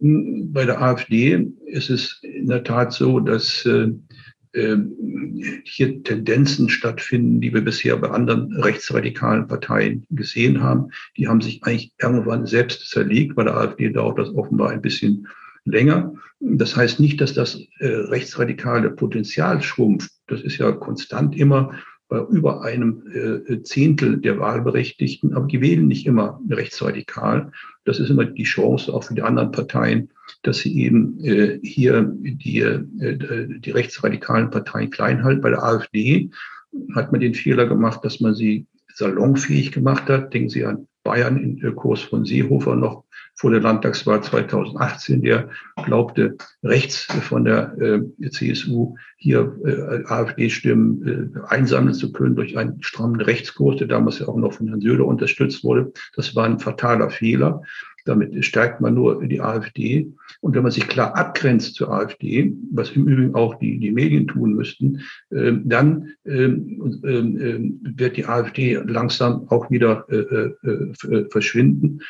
[0.00, 3.92] Hm, bei der AfD ist es in der Tat so, dass äh,
[4.54, 10.90] ähm, hier Tendenzen stattfinden, die wir bisher bei anderen rechtsradikalen Parteien gesehen haben.
[11.16, 13.34] Die haben sich eigentlich irgendwann selbst zerlegt.
[13.34, 15.26] Bei der AfD dauert das offenbar ein bisschen
[15.64, 16.14] länger.
[16.40, 20.10] Das heißt nicht, dass das äh, rechtsradikale Potenzial schrumpft.
[20.26, 21.72] Das ist ja konstant immer
[22.08, 27.52] bei über einem äh, Zehntel der Wahlberechtigten, aber die wählen nicht immer rechtsradikal.
[27.84, 30.10] Das ist immer die Chance auch für die anderen Parteien,
[30.42, 32.80] dass sie eben äh, hier die, äh,
[33.58, 35.40] die rechtsradikalen Parteien klein halten.
[35.40, 36.30] Bei der AfD
[36.94, 40.34] hat man den Fehler gemacht, dass man sie salonfähig gemacht hat.
[40.34, 45.48] Denken Sie an Bayern in Kurs von Seehofer noch vor der Landtagswahl 2018, der
[45.84, 52.82] glaubte, rechts von der äh, CSU hier äh, AfD-Stimmen äh, einsammeln zu können durch einen
[52.82, 55.92] strammen Rechtskurs, der damals ja auch noch von Herrn Söder unterstützt wurde.
[56.14, 57.62] Das war ein fataler Fehler.
[58.04, 60.12] Damit stärkt man nur die AfD.
[60.40, 64.26] Und wenn man sich klar abgrenzt zur AfD, was im Übrigen auch die, die Medien
[64.26, 71.28] tun müssten, äh, dann ähm, äh, wird die AfD langsam auch wieder äh, äh, äh
[71.30, 72.00] verschwinden.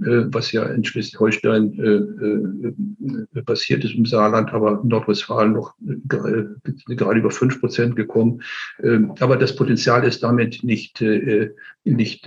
[0.00, 5.74] Äh, was ja in Schleswig-Holstein äh, äh, passiert ist im Saarland, aber in Nordrhein-Westfalen noch
[6.08, 8.42] gerade über fünf Prozent gekommen.
[8.82, 11.04] Ähm, aber das Potenzial ist damit nicht,
[11.84, 12.26] nicht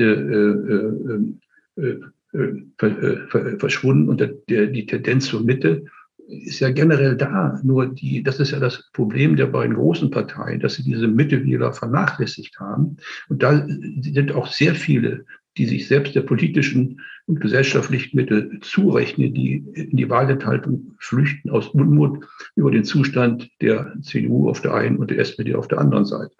[3.57, 5.85] verschwunden und die Tendenz zur Mitte
[6.27, 7.59] ist ja generell da.
[7.63, 11.43] Nur die, das ist ja das Problem der beiden großen Parteien, dass sie diese Mitte
[11.43, 12.97] wieder vernachlässigt haben.
[13.29, 13.67] Und da
[14.01, 15.25] sind auch sehr viele
[15.57, 21.69] die sich selbst der politischen und gesellschaftlichen Mittel zurechnen, die in die Wahlenthaltung flüchten aus
[21.69, 26.05] Unmut über den Zustand der CDU auf der einen und der SPD auf der anderen
[26.05, 26.35] Seite.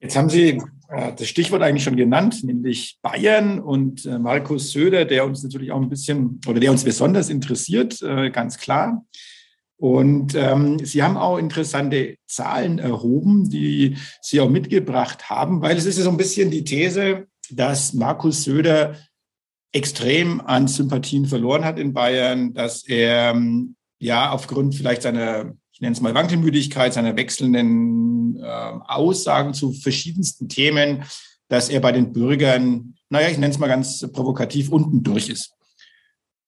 [0.00, 5.04] Jetzt haben Sie äh, das Stichwort eigentlich schon genannt, nämlich Bayern und äh, Markus Söder,
[5.04, 9.04] der uns natürlich auch ein bisschen oder der uns besonders interessiert, äh, ganz klar.
[9.76, 15.84] Und ähm, Sie haben auch interessante Zahlen erhoben, die Sie auch mitgebracht haben, weil es
[15.84, 18.96] ist ja so ein bisschen die These, dass Markus Söder
[19.72, 25.82] extrem an Sympathien verloren hat in Bayern, dass er ähm, ja, aufgrund vielleicht seiner, ich
[25.82, 31.04] nenne es mal Wankelmüdigkeit, seiner wechselnden äh, Aussagen zu verschiedensten Themen,
[31.46, 35.54] dass er bei den Bürgern, naja, ich nenne es mal ganz provokativ, unten durch ist.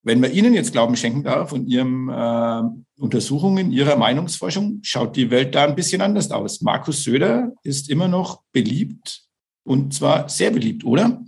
[0.03, 2.63] Wenn man Ihnen jetzt Glauben schenken darf und Ihren äh,
[3.01, 6.61] Untersuchungen, Ihrer Meinungsforschung, schaut die Welt da ein bisschen anders aus.
[6.61, 9.23] Markus Söder ist immer noch beliebt
[9.63, 11.23] und zwar sehr beliebt, oder?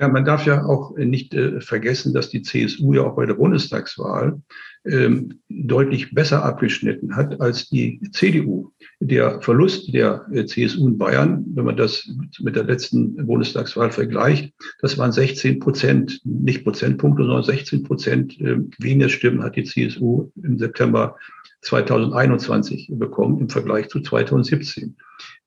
[0.00, 3.34] Ja, man darf ja auch nicht äh, vergessen, dass die CSU ja auch bei der
[3.34, 4.42] Bundestagswahl
[4.86, 8.72] ähm, deutlich besser abgeschnitten hat als die CDU.
[9.00, 14.54] Der Verlust der äh, CSU in Bayern, wenn man das mit der letzten Bundestagswahl vergleicht,
[14.80, 20.30] das waren 16 Prozent, nicht Prozentpunkte, sondern 16 Prozent äh, weniger Stimmen hat die CSU
[20.42, 21.16] im September
[21.62, 24.96] 2021 bekommen im Vergleich zu 2017.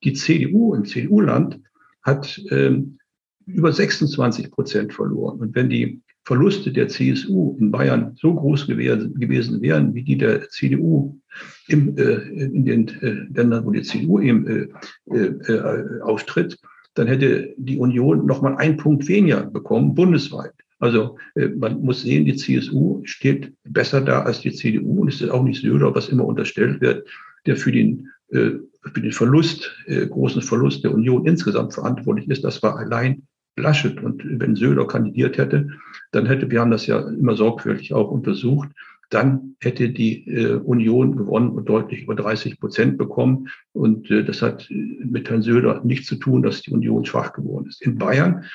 [0.04, 1.60] Die CDU im CDU-Land
[2.04, 3.00] hat ähm,
[3.48, 5.40] über 26 Prozent verloren.
[5.40, 10.50] Und wenn die Verluste der CSU in Bayern so groß gewesen wären wie die der
[10.50, 11.20] CDU
[11.68, 16.58] im, äh, in den äh, Ländern, wo die CDU eben äh, äh, auftritt,
[16.94, 20.54] dann hätte die Union noch mal einen Punkt weniger bekommen, bundesweit.
[20.80, 25.22] Also äh, man muss sehen, die CSU steht besser da als die CDU und es
[25.22, 27.08] ist auch nicht Söder, was immer unterstellt wird,
[27.46, 28.52] der für den, äh,
[28.94, 32.44] für den Verlust, äh, großen Verlust der Union insgesamt verantwortlich ist.
[32.44, 33.24] Das war allein
[33.56, 34.02] Laschet.
[34.02, 35.70] Und wenn Söder kandidiert hätte,
[36.12, 38.70] dann hätte, wir haben das ja immer sorgfältig auch untersucht,
[39.14, 43.48] dann hätte die äh, Union gewonnen und deutlich über 30 Prozent bekommen.
[43.72, 47.34] Und äh, das hat äh, mit Herrn Söder nichts zu tun, dass die Union schwach
[47.34, 47.82] geworden ist.
[47.84, 48.46] In Bayern,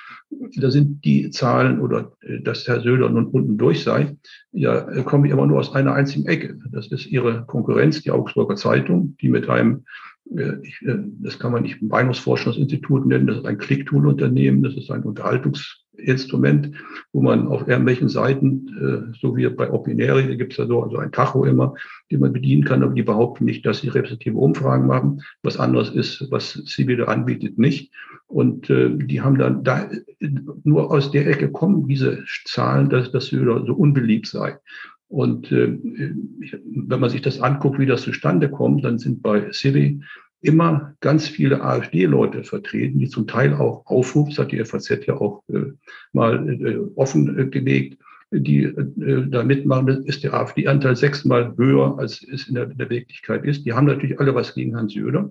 [0.57, 4.17] da sind die Zahlen oder äh, dass Herr Söder nun unten durch sei,
[4.51, 6.59] ja, äh, kommen immer nur aus einer einzigen Ecke.
[6.73, 9.85] Das ist ihre Konkurrenz, die Augsburger Zeitung, die mit einem
[10.63, 14.91] ich, äh, das kann man nicht ein Meinungsforschungsinstitut nennen, das ist ein Clicktool-Unternehmen, das ist
[14.91, 16.73] ein Unterhaltungsinstrument,
[17.13, 20.83] wo man auf irgendwelchen Seiten, äh, so wie bei Opinäre, da gibt es ja so
[20.83, 21.75] also ein Tacho immer,
[22.11, 25.23] die man bedienen kann, aber die behaupten nicht, dass sie repräsentative Umfragen machen.
[25.43, 27.93] Was anderes ist, was sie wieder anbietet, nicht.
[28.27, 29.89] Und die haben dann da
[30.63, 34.59] nur aus der Ecke kommen diese Zahlen, dass das Söder so unbeliebt sei.
[35.09, 40.01] Und äh, wenn man sich das anguckt, wie das zustande kommt, dann sind bei Siri
[40.41, 45.15] immer ganz viele AfD-Leute vertreten, die zum Teil auch Aufruf, das hat die FAZ ja
[45.15, 45.73] auch äh,
[46.13, 47.99] mal äh, offen äh, gelegt,
[48.31, 53.45] die äh, da mitmachen, ist der AfD-Anteil sechsmal höher, als es in der, der Wirklichkeit
[53.45, 53.65] ist.
[53.65, 55.31] Die haben natürlich alle was gegen Hans Söder.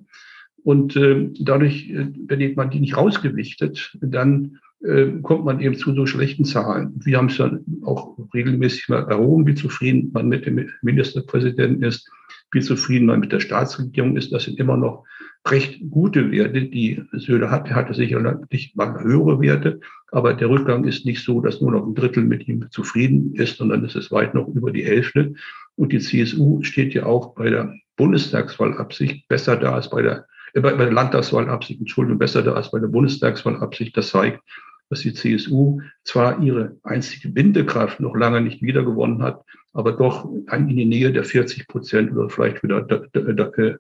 [0.64, 5.94] Und äh, dadurch, äh, wenn man die nicht rausgewichtet, dann äh, kommt man eben zu
[5.94, 6.94] so schlechten Zahlen.
[7.04, 12.10] Wir haben es dann auch regelmäßig mal erhoben, wie zufrieden man mit dem Ministerpräsidenten ist,
[12.52, 14.32] wie zufrieden man mit der Staatsregierung ist.
[14.32, 15.06] Das sind immer noch
[15.48, 17.70] recht gute Werte, die Söder hat.
[17.70, 19.80] Er hatte sicherlich mal höhere Werte,
[20.12, 23.58] aber der Rückgang ist nicht so, dass nur noch ein Drittel mit ihm zufrieden ist,
[23.58, 25.34] sondern es ist weit noch über die Hälfte.
[25.76, 30.74] Und die CSU steht ja auch bei der Bundestagswahlabsicht besser da als bei der bei
[30.74, 33.96] der Landtagswahlabsicht, Entschuldigung, besser da als bei der Bundestagswahlabsicht.
[33.96, 34.42] Das zeigt,
[34.90, 40.68] dass die CSU zwar ihre einzige Bindekraft noch lange nicht wiedergewonnen hat, aber doch in
[40.68, 43.78] die Nähe der 40 Prozent oder vielleicht wieder da, da, da, äh,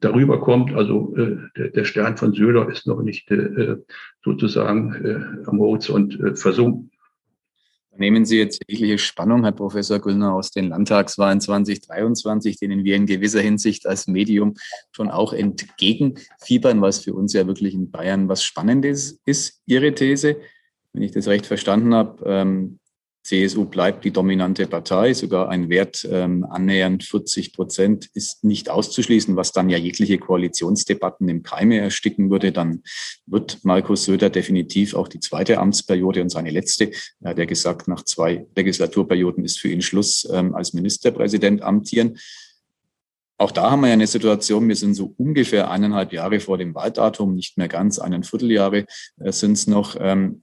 [0.00, 0.74] darüber kommt.
[0.74, 3.76] Also äh, der, der, Stern von Söder ist noch nicht äh,
[4.24, 6.90] sozusagen äh, am Horizont äh, versunken.
[7.98, 13.06] Nehmen Sie jetzt jegliche Spannung, Herr Professor Güllner, aus den Landtagswahlen 2023, denen wir in
[13.06, 14.54] gewisser Hinsicht als Medium
[14.92, 19.62] schon auch entgegenfiebern, was für uns ja wirklich in Bayern was Spannendes ist.
[19.66, 20.36] Ihre These,
[20.92, 22.78] wenn ich das recht verstanden habe, ähm,
[23.26, 29.34] CSU bleibt die dominante Partei, sogar ein Wert ähm, annähernd 40 Prozent ist nicht auszuschließen,
[29.34, 32.52] was dann ja jegliche Koalitionsdebatten im Keime ersticken würde.
[32.52, 32.84] Dann
[33.26, 37.88] wird Markus Söder definitiv auch die zweite Amtsperiode und seine letzte, er hat ja gesagt,
[37.88, 42.18] nach zwei Legislaturperioden ist für ihn Schluss ähm, als Ministerpräsident amtieren.
[43.38, 46.74] Auch da haben wir ja eine Situation, wir sind so ungefähr eineinhalb Jahre vor dem
[46.76, 48.86] Wahldatum, nicht mehr ganz, einen Vierteljahre
[49.18, 49.96] äh, sind es noch.
[49.98, 50.42] Ähm,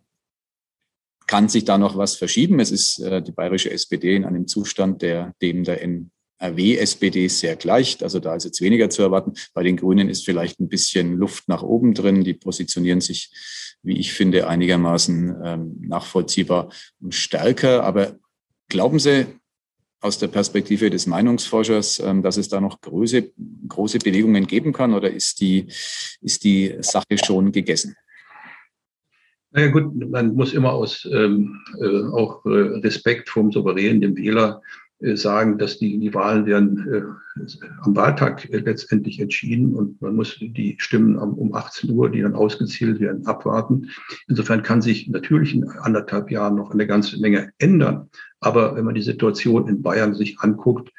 [1.33, 2.59] kann sich da noch was verschieben.
[2.59, 8.03] Es ist äh, die bayerische SPD in einem Zustand, der dem der NRW-SPD sehr gleicht.
[8.03, 9.33] Also da ist jetzt weniger zu erwarten.
[9.55, 12.23] Bei den Grünen ist vielleicht ein bisschen Luft nach oben drin.
[12.23, 13.31] Die positionieren sich,
[13.81, 16.69] wie ich finde, einigermaßen ähm, nachvollziehbar
[17.01, 17.83] und stärker.
[17.83, 18.15] Aber
[18.69, 19.25] glauben Sie,
[20.01, 23.31] aus der Perspektive des Meinungsforschers, ähm, dass es da noch große,
[23.69, 25.65] große Bewegungen geben kann oder ist die,
[26.21, 27.95] ist die Sache schon gegessen?
[29.53, 34.61] Naja gut, man muss immer aus ähm, äh, auch äh, Respekt vom Souverän, dem Wähler,
[35.03, 37.41] äh, sagen, dass die, die Wahlen werden äh,
[37.81, 42.35] am Wahltag äh, letztendlich entschieden und man muss die Stimmen um 18 Uhr, die dann
[42.35, 43.89] ausgezählt werden, abwarten.
[44.27, 48.09] Insofern kann sich natürlich in anderthalb Jahren noch eine ganze Menge ändern.
[48.39, 50.91] Aber wenn man die Situation in Bayern sich anguckt,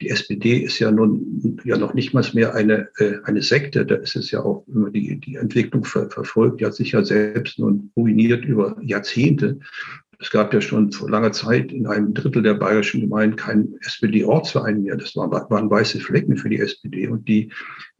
[0.00, 3.84] die SPD ist ja nun ja noch nicht mal mehr eine, äh, eine Sekte.
[3.84, 6.60] Da ist es ja auch immer die, die Entwicklung ver, verfolgt.
[6.60, 9.60] Die hat sich ja selbst nun ruiniert über Jahrzehnte.
[10.20, 14.82] Es gab ja schon vor langer Zeit in einem Drittel der bayerischen Gemeinden keinen SPD-Ortsverein
[14.82, 14.96] mehr.
[14.96, 17.08] Das waren, waren weiße Flecken für die SPD.
[17.08, 17.50] Und die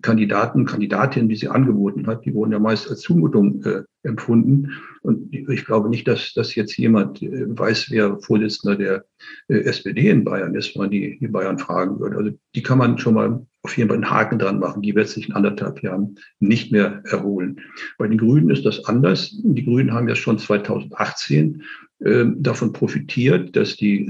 [0.02, 4.70] Kandidaten, Kandidatinnen, die sie angeboten hat, die wurden ja meist als Zumutung äh, empfunden.
[5.00, 9.04] Und ich glaube nicht, dass, dass jetzt jemand äh, weiß, wer Vorsitzender der
[9.48, 12.18] äh, SPD in Bayern ist, wenn man die, die Bayern fragen würde.
[12.18, 14.82] Also die kann man schon mal auf jeden Fall einen Haken dran machen.
[14.82, 17.60] Die wird sich in anderthalb Jahren nicht mehr erholen.
[17.98, 19.38] Bei den Grünen ist das anders.
[19.42, 21.64] Die Grünen haben ja schon 2018 äh,
[22.02, 24.06] davon profitiert, dass die,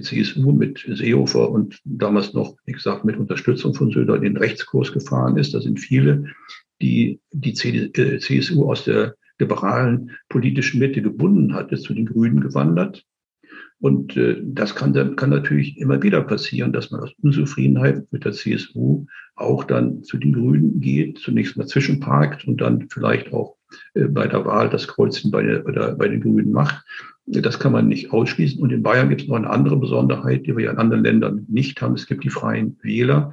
[0.00, 5.36] CSU mit Seehofer und damals noch, wie gesagt, mit Unterstützung von Söder den Rechtskurs gefahren
[5.36, 5.54] ist.
[5.54, 6.24] Da sind viele,
[6.82, 13.04] die die CSU äh, aus der liberalen politischen Mitte gebunden hatte, zu den Grünen gewandert.
[13.80, 18.24] Und äh, das kann, dann, kann natürlich immer wieder passieren, dass man aus Unzufriedenheit mit
[18.24, 23.56] der CSU auch dann zu den Grünen geht, zunächst mal zwischenparkt und dann vielleicht auch
[23.94, 26.84] bei der Wahl das Kreuzchen bei, der, bei den Grünen macht.
[27.26, 28.60] Das kann man nicht ausschließen.
[28.60, 31.46] Und in Bayern gibt es noch eine andere Besonderheit, die wir ja in anderen Ländern
[31.48, 31.94] nicht haben.
[31.94, 33.32] Es gibt die freien Wähler,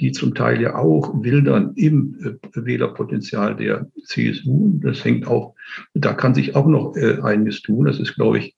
[0.00, 4.80] die zum Teil ja auch wildern im äh, Wählerpotenzial der CSU.
[4.80, 5.54] Das hängt auch,
[5.94, 7.84] da kann sich auch noch äh, einiges tun.
[7.84, 8.56] Das ist, glaube ich,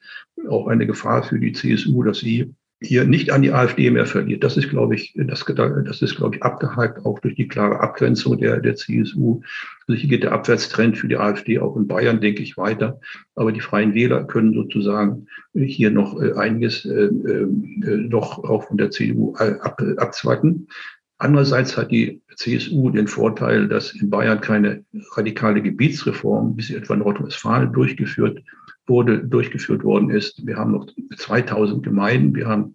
[0.49, 4.43] auch eine Gefahr für die CSU, dass sie hier nicht an die AfD mehr verliert.
[4.43, 8.39] Das ist, glaube ich, das, das ist, glaube ich, abgehakt, auch durch die klare Abgrenzung
[8.39, 9.43] der, der CSU.
[9.87, 12.99] Also hier geht der Abwärtstrend für die AfD auch in Bayern, denke ich, weiter.
[13.35, 17.47] Aber die Freien Wähler können sozusagen hier noch äh, einiges äh, äh,
[17.85, 20.69] noch auch von der CDU ab, abzwacken.
[21.19, 26.95] Andererseits hat die CSU den Vorteil, dass in Bayern keine radikale Gebietsreform, wie sie etwa
[26.95, 28.43] in Nordrhein-Westfalen durchgeführt
[28.91, 30.47] wurde, durchgeführt worden ist.
[30.47, 32.35] Wir haben noch 2000 Gemeinden.
[32.35, 32.75] Wir haben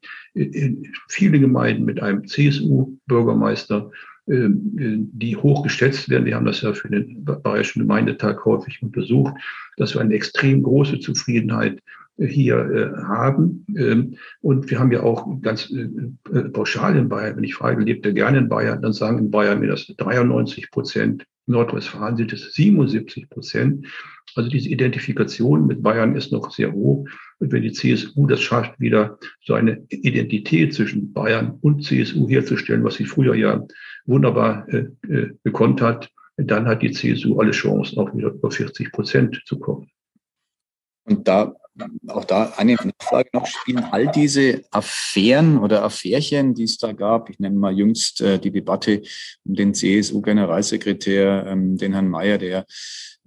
[1.08, 3.92] viele Gemeinden mit einem CSU-Bürgermeister,
[4.28, 6.26] ähm, die hoch geschätzt werden.
[6.26, 9.36] Wir haben das ja für den Bayerischen Gemeindetag häufig untersucht,
[9.78, 11.80] dass wir eine extrem große Zufriedenheit
[12.18, 13.66] hier äh, haben.
[13.78, 18.06] Ähm, und wir haben ja auch ganz äh, pauschal in Bayern, wenn ich frage, lebt
[18.06, 22.54] er gerne in Bayern, dann sagen in Bayern mir das 93 Prozent, Nordrhein-Westfalen sind es
[22.54, 23.88] 77 Prozent.
[24.36, 27.08] Also diese Identifikation mit Bayern ist noch sehr hoch.
[27.40, 32.84] Und wenn die CSU das schafft, wieder so eine Identität zwischen Bayern und CSU herzustellen,
[32.84, 33.66] was sie früher ja
[34.06, 38.92] wunderbar äh, äh, gekonnt hat, dann hat die CSU alle Chancen, auch wieder über 40
[38.92, 39.90] Prozent zu kommen.
[41.06, 41.54] Und da
[42.08, 47.30] auch da eine Frage noch, spielen all diese Affären oder Affärchen, die es da gab,
[47.30, 49.02] ich nenne mal jüngst äh, die Debatte
[49.44, 52.66] um den CSU-Generalsekretär, ähm, den Herrn Mayer, der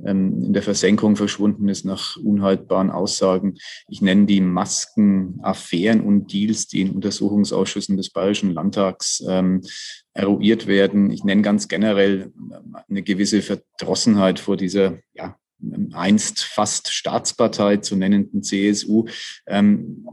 [0.05, 3.59] ähm, in der Versenkung verschwunden ist nach unhaltbaren Aussagen.
[3.89, 9.63] Ich nenne die Maskenaffären und Deals, die in Untersuchungsausschüssen des Bayerischen Landtags ähm,
[10.15, 11.11] eruiert werden.
[11.11, 15.37] Ich nenne ganz generell ähm, eine gewisse Verdrossenheit vor dieser ja,
[15.93, 19.07] einst fast Staatspartei zu nennenden CSU.
[19.47, 20.07] Ähm,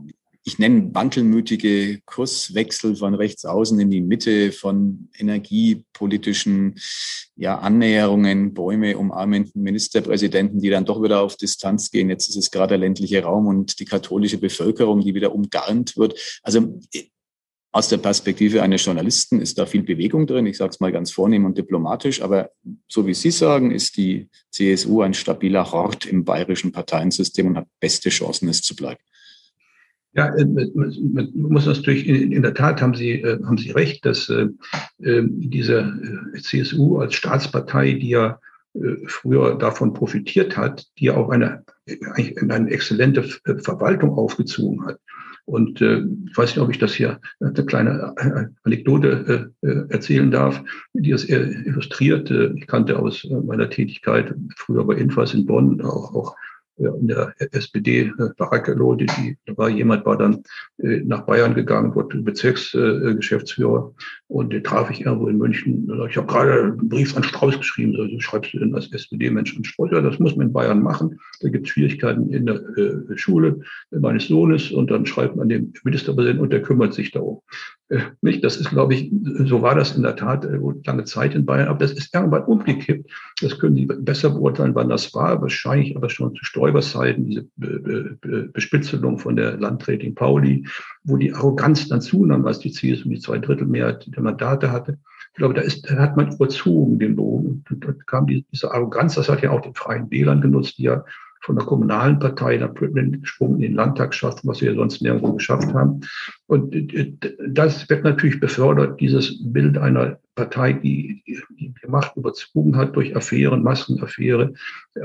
[0.48, 6.76] ich nenne wandelmütige Kurswechsel von rechts außen in die Mitte von energiepolitischen
[7.36, 12.10] ja, Annäherungen, Bäume umarmenden Ministerpräsidenten, die dann doch wieder auf Distanz gehen.
[12.10, 16.40] Jetzt ist es gerade der ländliche Raum und die katholische Bevölkerung, die wieder umgarnt wird.
[16.44, 16.80] Also
[17.76, 20.46] aus der Perspektive eines Journalisten ist da viel Bewegung drin.
[20.46, 22.22] Ich sage es mal ganz vornehm und diplomatisch.
[22.22, 22.52] Aber
[22.88, 27.68] so wie Sie sagen, ist die CSU ein stabiler Hort im bayerischen Parteiensystem und hat
[27.82, 29.02] beste Chancen, es zu bleiben.
[30.14, 34.30] Ja, äh, man muss natürlich, in der Tat haben Sie, äh, haben Sie recht, dass
[34.30, 34.48] äh,
[34.98, 38.40] diese CSU als Staatspartei, die ja
[39.06, 41.64] früher davon profitiert hat, die ja auch eine,
[42.50, 45.00] eine exzellente Verwaltung aufgezogen hat.
[45.46, 49.86] Und äh, ich weiß nicht, ob ich das hier eine kleine äh, Anekdote äh, äh,
[49.90, 52.32] erzählen darf, die das illustriert.
[52.32, 56.36] Äh, ich kannte aus äh, meiner Tätigkeit früher bei Infas in Bonn auch, auch
[56.78, 60.44] in der SPD Baracke-Leute, die, da war jemand, war dann
[60.78, 65.90] äh, nach Bayern gegangen, wurde Bezirksgeschäftsführer äh, und den traf ich irgendwo in München.
[66.10, 69.64] Ich habe gerade einen Brief an Strauß geschrieben, also schreibst du denn als SPD-Mensch an
[69.64, 69.92] Strauß?
[69.92, 71.20] Ja, das muss man in Bayern machen.
[71.42, 73.62] Da gibt es Schwierigkeiten in der äh, Schule
[73.92, 77.42] meines Sohnes und dann schreibt man dem Ministerpräsidenten und der kümmert sich darum.
[77.90, 79.12] Äh, nicht, das ist, glaube ich,
[79.46, 82.46] so war das in der Tat äh, lange Zeit in Bayern, aber das ist irgendwann
[82.46, 83.12] umgekippt.
[83.42, 85.42] Das können Sie besser beurteilen, wann das war.
[85.42, 87.48] Wahrscheinlich aber schon zu Stoibers Zeiten, diese
[88.54, 90.68] Bespitzelung von der Landrätin Pauli,
[91.04, 94.98] wo die Arroganz dann zunahm, als die CSU die zwei Drittel Mehrheit der Mandate hatte.
[95.34, 97.64] Ich glaube, da, ist, da hat man überzogen den Bogen.
[97.70, 101.04] Und dann kam diese Arroganz, das hat ja auch den Freien Wählern genutzt, die ja
[101.46, 105.34] von der kommunalen Partei nach den Sprung in den Landtag schaffen, was wir sonst nirgendwo
[105.34, 106.02] geschafft haben.
[106.48, 107.14] Und äh,
[107.48, 113.62] das wird natürlich befördert, dieses Bild einer Partei, die die Macht überzogen hat durch Affären,
[113.62, 114.54] Massenaffäre,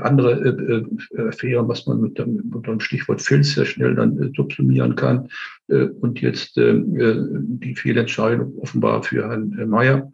[0.01, 4.33] andere äh, äh, Affären, was man mit dem, mit dem Stichwort Filz sehr schnell dann
[4.35, 5.29] subsumieren kann.
[5.67, 10.11] Und jetzt die Fehlentscheidung offenbar für Herrn Mayer.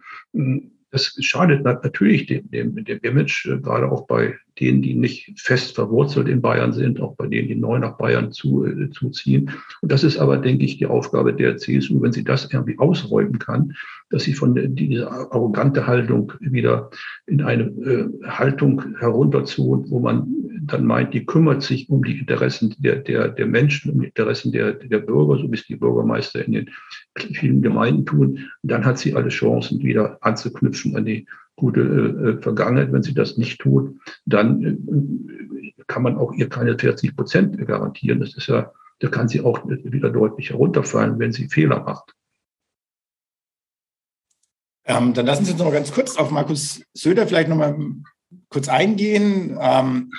[0.92, 6.28] Das schadet natürlich dem, dem, dem Image, gerade auch bei denen, die nicht fest verwurzelt
[6.28, 9.52] in Bayern sind, auch bei denen, die neu nach Bayern zu, äh, zuziehen.
[9.82, 13.40] Und das ist aber, denke ich, die Aufgabe der CSU, wenn sie das irgendwie ausräumen
[13.40, 13.74] kann,
[14.10, 16.90] dass sie von dieser arrogante Haltung wieder
[17.26, 20.28] in eine äh, Haltung herunterzoomt, wo man
[20.62, 24.52] dann meint, die kümmert sich um die Interessen der, der, der Menschen, um die Interessen
[24.52, 26.70] der, der Bürger, so wie es die Bürgermeister in den
[27.16, 28.50] vielen Gemeinden tun.
[28.62, 31.26] Und dann hat sie alle Chancen, wieder anzuknüpfen an die
[31.58, 32.94] gute äh, Vergangenheit.
[32.94, 38.22] Wenn sie das nicht tut, dann äh, kann man auch ihr keine 40 Prozent garantieren.
[38.22, 42.14] Das ist ja, da kann sie auch wieder deutlich herunterfallen, wenn sie Fehler macht.
[44.86, 47.78] Ähm, dann lassen Sie uns noch ganz kurz auf Markus Söder vielleicht noch mal
[48.48, 49.58] kurz eingehen.
[49.60, 50.12] Ähm,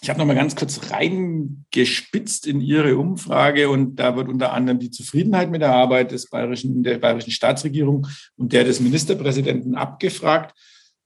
[0.00, 4.78] ich habe noch mal ganz kurz reingespitzt in Ihre Umfrage und da wird unter anderem
[4.78, 8.06] die Zufriedenheit mit der Arbeit des bayerischen, der bayerischen Staatsregierung
[8.36, 10.54] und der des Ministerpräsidenten abgefragt.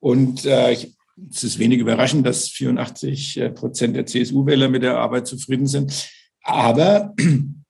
[0.01, 0.97] Und äh, ich,
[1.31, 6.11] es ist wenig überraschend, dass 84 äh, Prozent der CSU-Wähler mit der Arbeit zufrieden sind.
[6.43, 7.15] Aber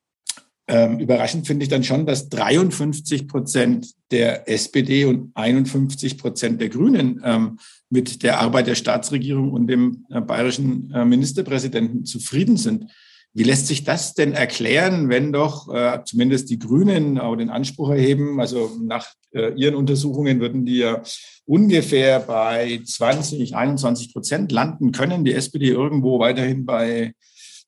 [0.68, 6.68] ähm, überraschend finde ich dann schon, dass 53 Prozent der SPD und 51 Prozent der
[6.68, 7.59] Grünen ähm,
[7.91, 12.87] mit der Arbeit der Staatsregierung und dem äh, bayerischen äh, Ministerpräsidenten zufrieden sind.
[13.33, 17.91] Wie lässt sich das denn erklären, wenn doch äh, zumindest die Grünen auch den Anspruch
[17.91, 21.03] erheben, also nach äh, ihren Untersuchungen würden die ja
[21.45, 27.12] ungefähr bei 20, 21 Prozent landen können, die SPD irgendwo weiterhin bei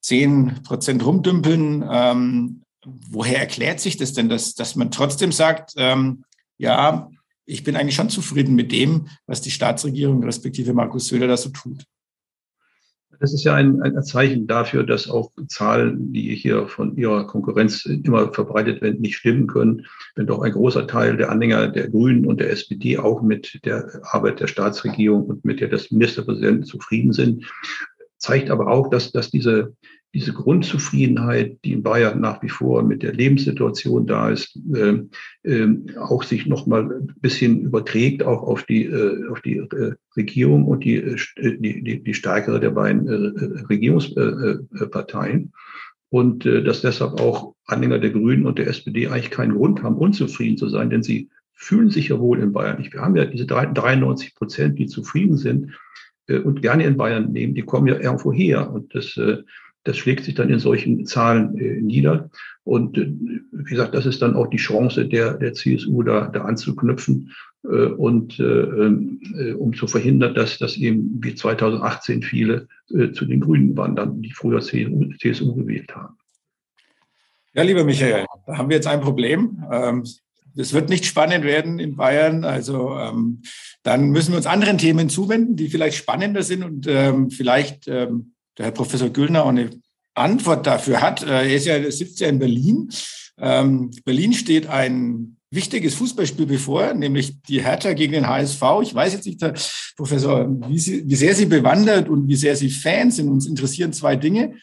[0.01, 1.85] 10 Prozent rumdümpeln.
[1.89, 6.25] Ähm, woher erklärt sich das denn, dass, dass man trotzdem sagt, ähm,
[6.59, 7.09] ja,
[7.45, 11.51] ich bin eigentlich schon zufrieden mit dem, was die Staatsregierung respektive Markus Söder da so
[11.51, 11.85] tut?
[13.21, 17.85] Das ist ja ein, ein Zeichen dafür, dass auch Zahlen, die hier von ihrer Konkurrenz
[17.85, 19.87] immer verbreitet werden, nicht stimmen können.
[20.17, 24.01] Wenn doch ein großer Teil der Anhänger der Grünen und der SPD auch mit der
[24.03, 27.45] Arbeit der Staatsregierung und mit der des Ministerpräsidenten zufrieden sind,
[28.19, 29.75] zeigt aber auch, dass, dass diese,
[30.15, 34.99] diese Grundzufriedenheit, die in Bayern nach wie vor mit der Lebenssituation da ist, äh,
[35.43, 39.95] äh, auch sich noch mal ein bisschen überträgt auch auf die äh, auf die äh,
[40.17, 45.53] Regierung und die, äh, die, die, die stärkere der beiden äh, Regierungsparteien
[46.11, 49.97] und äh, dass deshalb auch Anhänger der Grünen und der SPD eigentlich keinen Grund haben,
[49.97, 52.87] unzufrieden zu sein, denn sie fühlen sich ja wohl in Bayern.
[52.91, 55.73] Wir haben ja diese 93 Prozent, die zufrieden sind
[56.27, 59.39] äh, und gerne in Bayern nehmen, die kommen ja irgendwo her und das äh,
[59.85, 62.31] das schlägt sich dann in solchen Zahlen äh, nieder.
[62.65, 63.13] Und äh,
[63.51, 67.33] wie gesagt, das ist dann auch die Chance der, der CSU, da, da anzuknüpfen
[67.65, 73.25] äh, und äh, äh, um zu verhindern, dass, dass eben wie 2018 viele äh, zu
[73.25, 76.17] den Grünen wandern, die früher CSU, CSU gewählt haben.
[77.55, 79.63] Ja, lieber Michael, da haben wir jetzt ein Problem.
[79.71, 80.05] Ähm,
[80.57, 82.45] es wird nicht spannend werden in Bayern.
[82.45, 83.43] Also ähm,
[83.83, 88.32] dann müssen wir uns anderen Themen zuwenden, die vielleicht spannender sind und ähm, vielleicht ähm,
[88.59, 89.71] der Herr Professor Güllner auch eine
[90.15, 91.23] Antwort dafür hat.
[91.23, 92.91] Äh, er ist ja, sitzt ja in Berlin.
[93.39, 98.63] Ähm, Berlin steht ein wichtiges Fußballspiel bevor, nämlich die Hertha gegen den HSV.
[98.83, 99.55] Ich weiß jetzt nicht, Herr
[99.97, 103.29] Professor, wie, Sie, wie sehr Sie bewandert und wie sehr Sie Fans sind.
[103.29, 104.55] Uns interessieren zwei Dinge.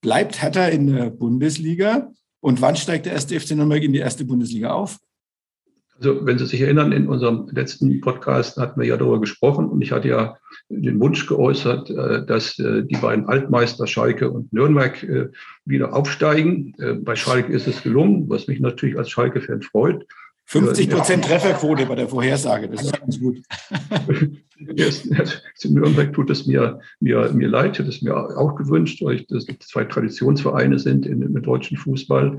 [0.00, 2.10] Bleibt Hertha in der Bundesliga?
[2.40, 4.98] Und wann steigt der erste FC Nürnberg in die erste Bundesliga auf?
[6.02, 9.82] Also wenn Sie sich erinnern, in unserem letzten Podcast hatten wir ja darüber gesprochen und
[9.82, 10.36] ich hatte ja
[10.68, 15.28] den Wunsch geäußert, äh, dass äh, die beiden Altmeister Schalke und Nürnberg äh,
[15.64, 16.74] wieder aufsteigen.
[17.04, 20.04] Bei Schalke ist es gelungen, was mich natürlich als Schalke-Fan freut.
[20.52, 23.38] 50 Prozent Trefferquote bei der Vorhersage, das ist ganz gut.
[24.58, 29.24] In Nürnberg tut es mir, mir, mir leid, ich hätte es mir auch gewünscht, weil
[29.30, 32.38] das zwei Traditionsvereine sind in, im deutschen Fußball.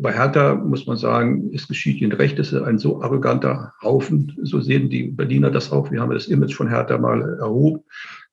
[0.00, 4.38] Bei Hertha muss man sagen, es geschieht ihnen recht, es ist ein so arroganter Haufen,
[4.42, 5.90] so sehen die Berliner das auch.
[5.90, 7.80] Wir haben das Image von Hertha mal erhoben.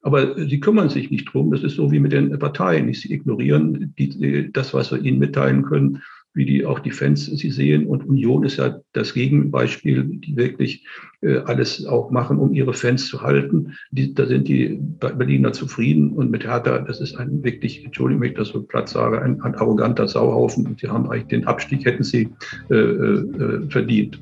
[0.03, 1.51] Aber sie kümmern sich nicht drum.
[1.51, 2.93] Das ist so wie mit den Parteien.
[2.93, 6.01] Sie ignorieren die, das, was wir ihnen mitteilen können
[6.37, 7.87] wie die auch die Fans sie sehen.
[7.87, 10.85] Und Union ist ja das Gegenbeispiel, die wirklich
[11.21, 13.73] äh, alles auch machen, um ihre Fans zu halten.
[13.91, 18.29] Die, da sind die Berliner zufrieden und mit Hertha, das ist ein wirklich, Entschuldigung, wenn
[18.29, 20.67] ich das so platt sage, ein, ein arroganter Sauhaufen.
[20.67, 22.29] Und sie haben eigentlich den Abstieg, hätten sie
[22.69, 24.19] äh, äh, verdient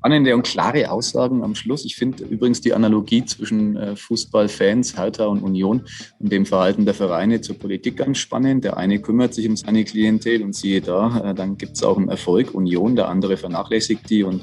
[0.00, 1.84] spannende und klare Aussagen am Schluss.
[1.84, 5.82] Ich finde übrigens die Analogie zwischen äh, Fußballfans, Hertha und Union
[6.18, 8.64] und dem Verhalten der Vereine zur Politik ganz spannend.
[8.64, 11.98] Der eine kümmert sich um seine Klientel und siehe da, äh, dann gibt es auch
[11.98, 12.54] einen Erfolg.
[12.54, 14.42] Union, der andere vernachlässigt die und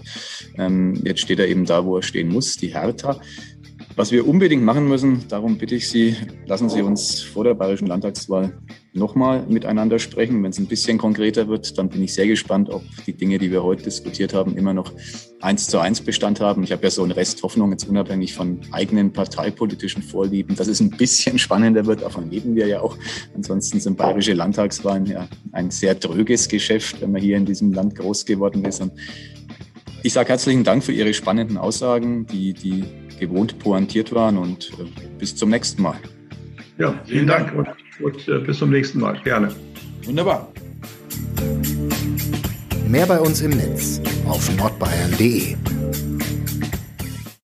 [0.60, 3.20] ähm, jetzt steht er eben da, wo er stehen muss, die Hertha.
[3.96, 7.88] Was wir unbedingt machen müssen, darum bitte ich Sie, lassen Sie uns vor der Bayerischen
[7.88, 8.54] Landtagswahl
[8.98, 10.44] nochmal miteinander sprechen.
[10.44, 13.52] Wenn es ein bisschen konkreter wird, dann bin ich sehr gespannt, ob die Dinge, die
[13.52, 14.92] wir heute diskutiert haben, immer noch
[15.42, 16.64] eins zu eins Bestand haben.
[16.64, 20.80] Ich habe ja so einen Rest Hoffnung, jetzt unabhängig von eigenen parteipolitischen Vorlieben, dass es
[20.80, 22.02] ein bisschen spannender wird.
[22.02, 22.98] Davon leben wir ja auch.
[23.36, 27.96] Ansonsten sind bayerische Landtagswahlen ja ein sehr tröges Geschäft, wenn man hier in diesem Land
[27.96, 28.82] groß geworden ist.
[28.82, 28.92] Und
[30.04, 32.84] ich sage herzlichen Dank für Ihre spannenden Aussagen, die, die
[33.20, 34.86] gewohnt pointiert waren und äh,
[35.18, 35.98] bis zum nächsten Mal.
[36.78, 37.54] Ja, vielen Dank
[38.00, 39.20] und äh, bis zum nächsten Mal.
[39.24, 39.54] Gerne.
[40.06, 40.52] Wunderbar.
[42.88, 45.56] Mehr bei uns im Netz auf nordbayern.de.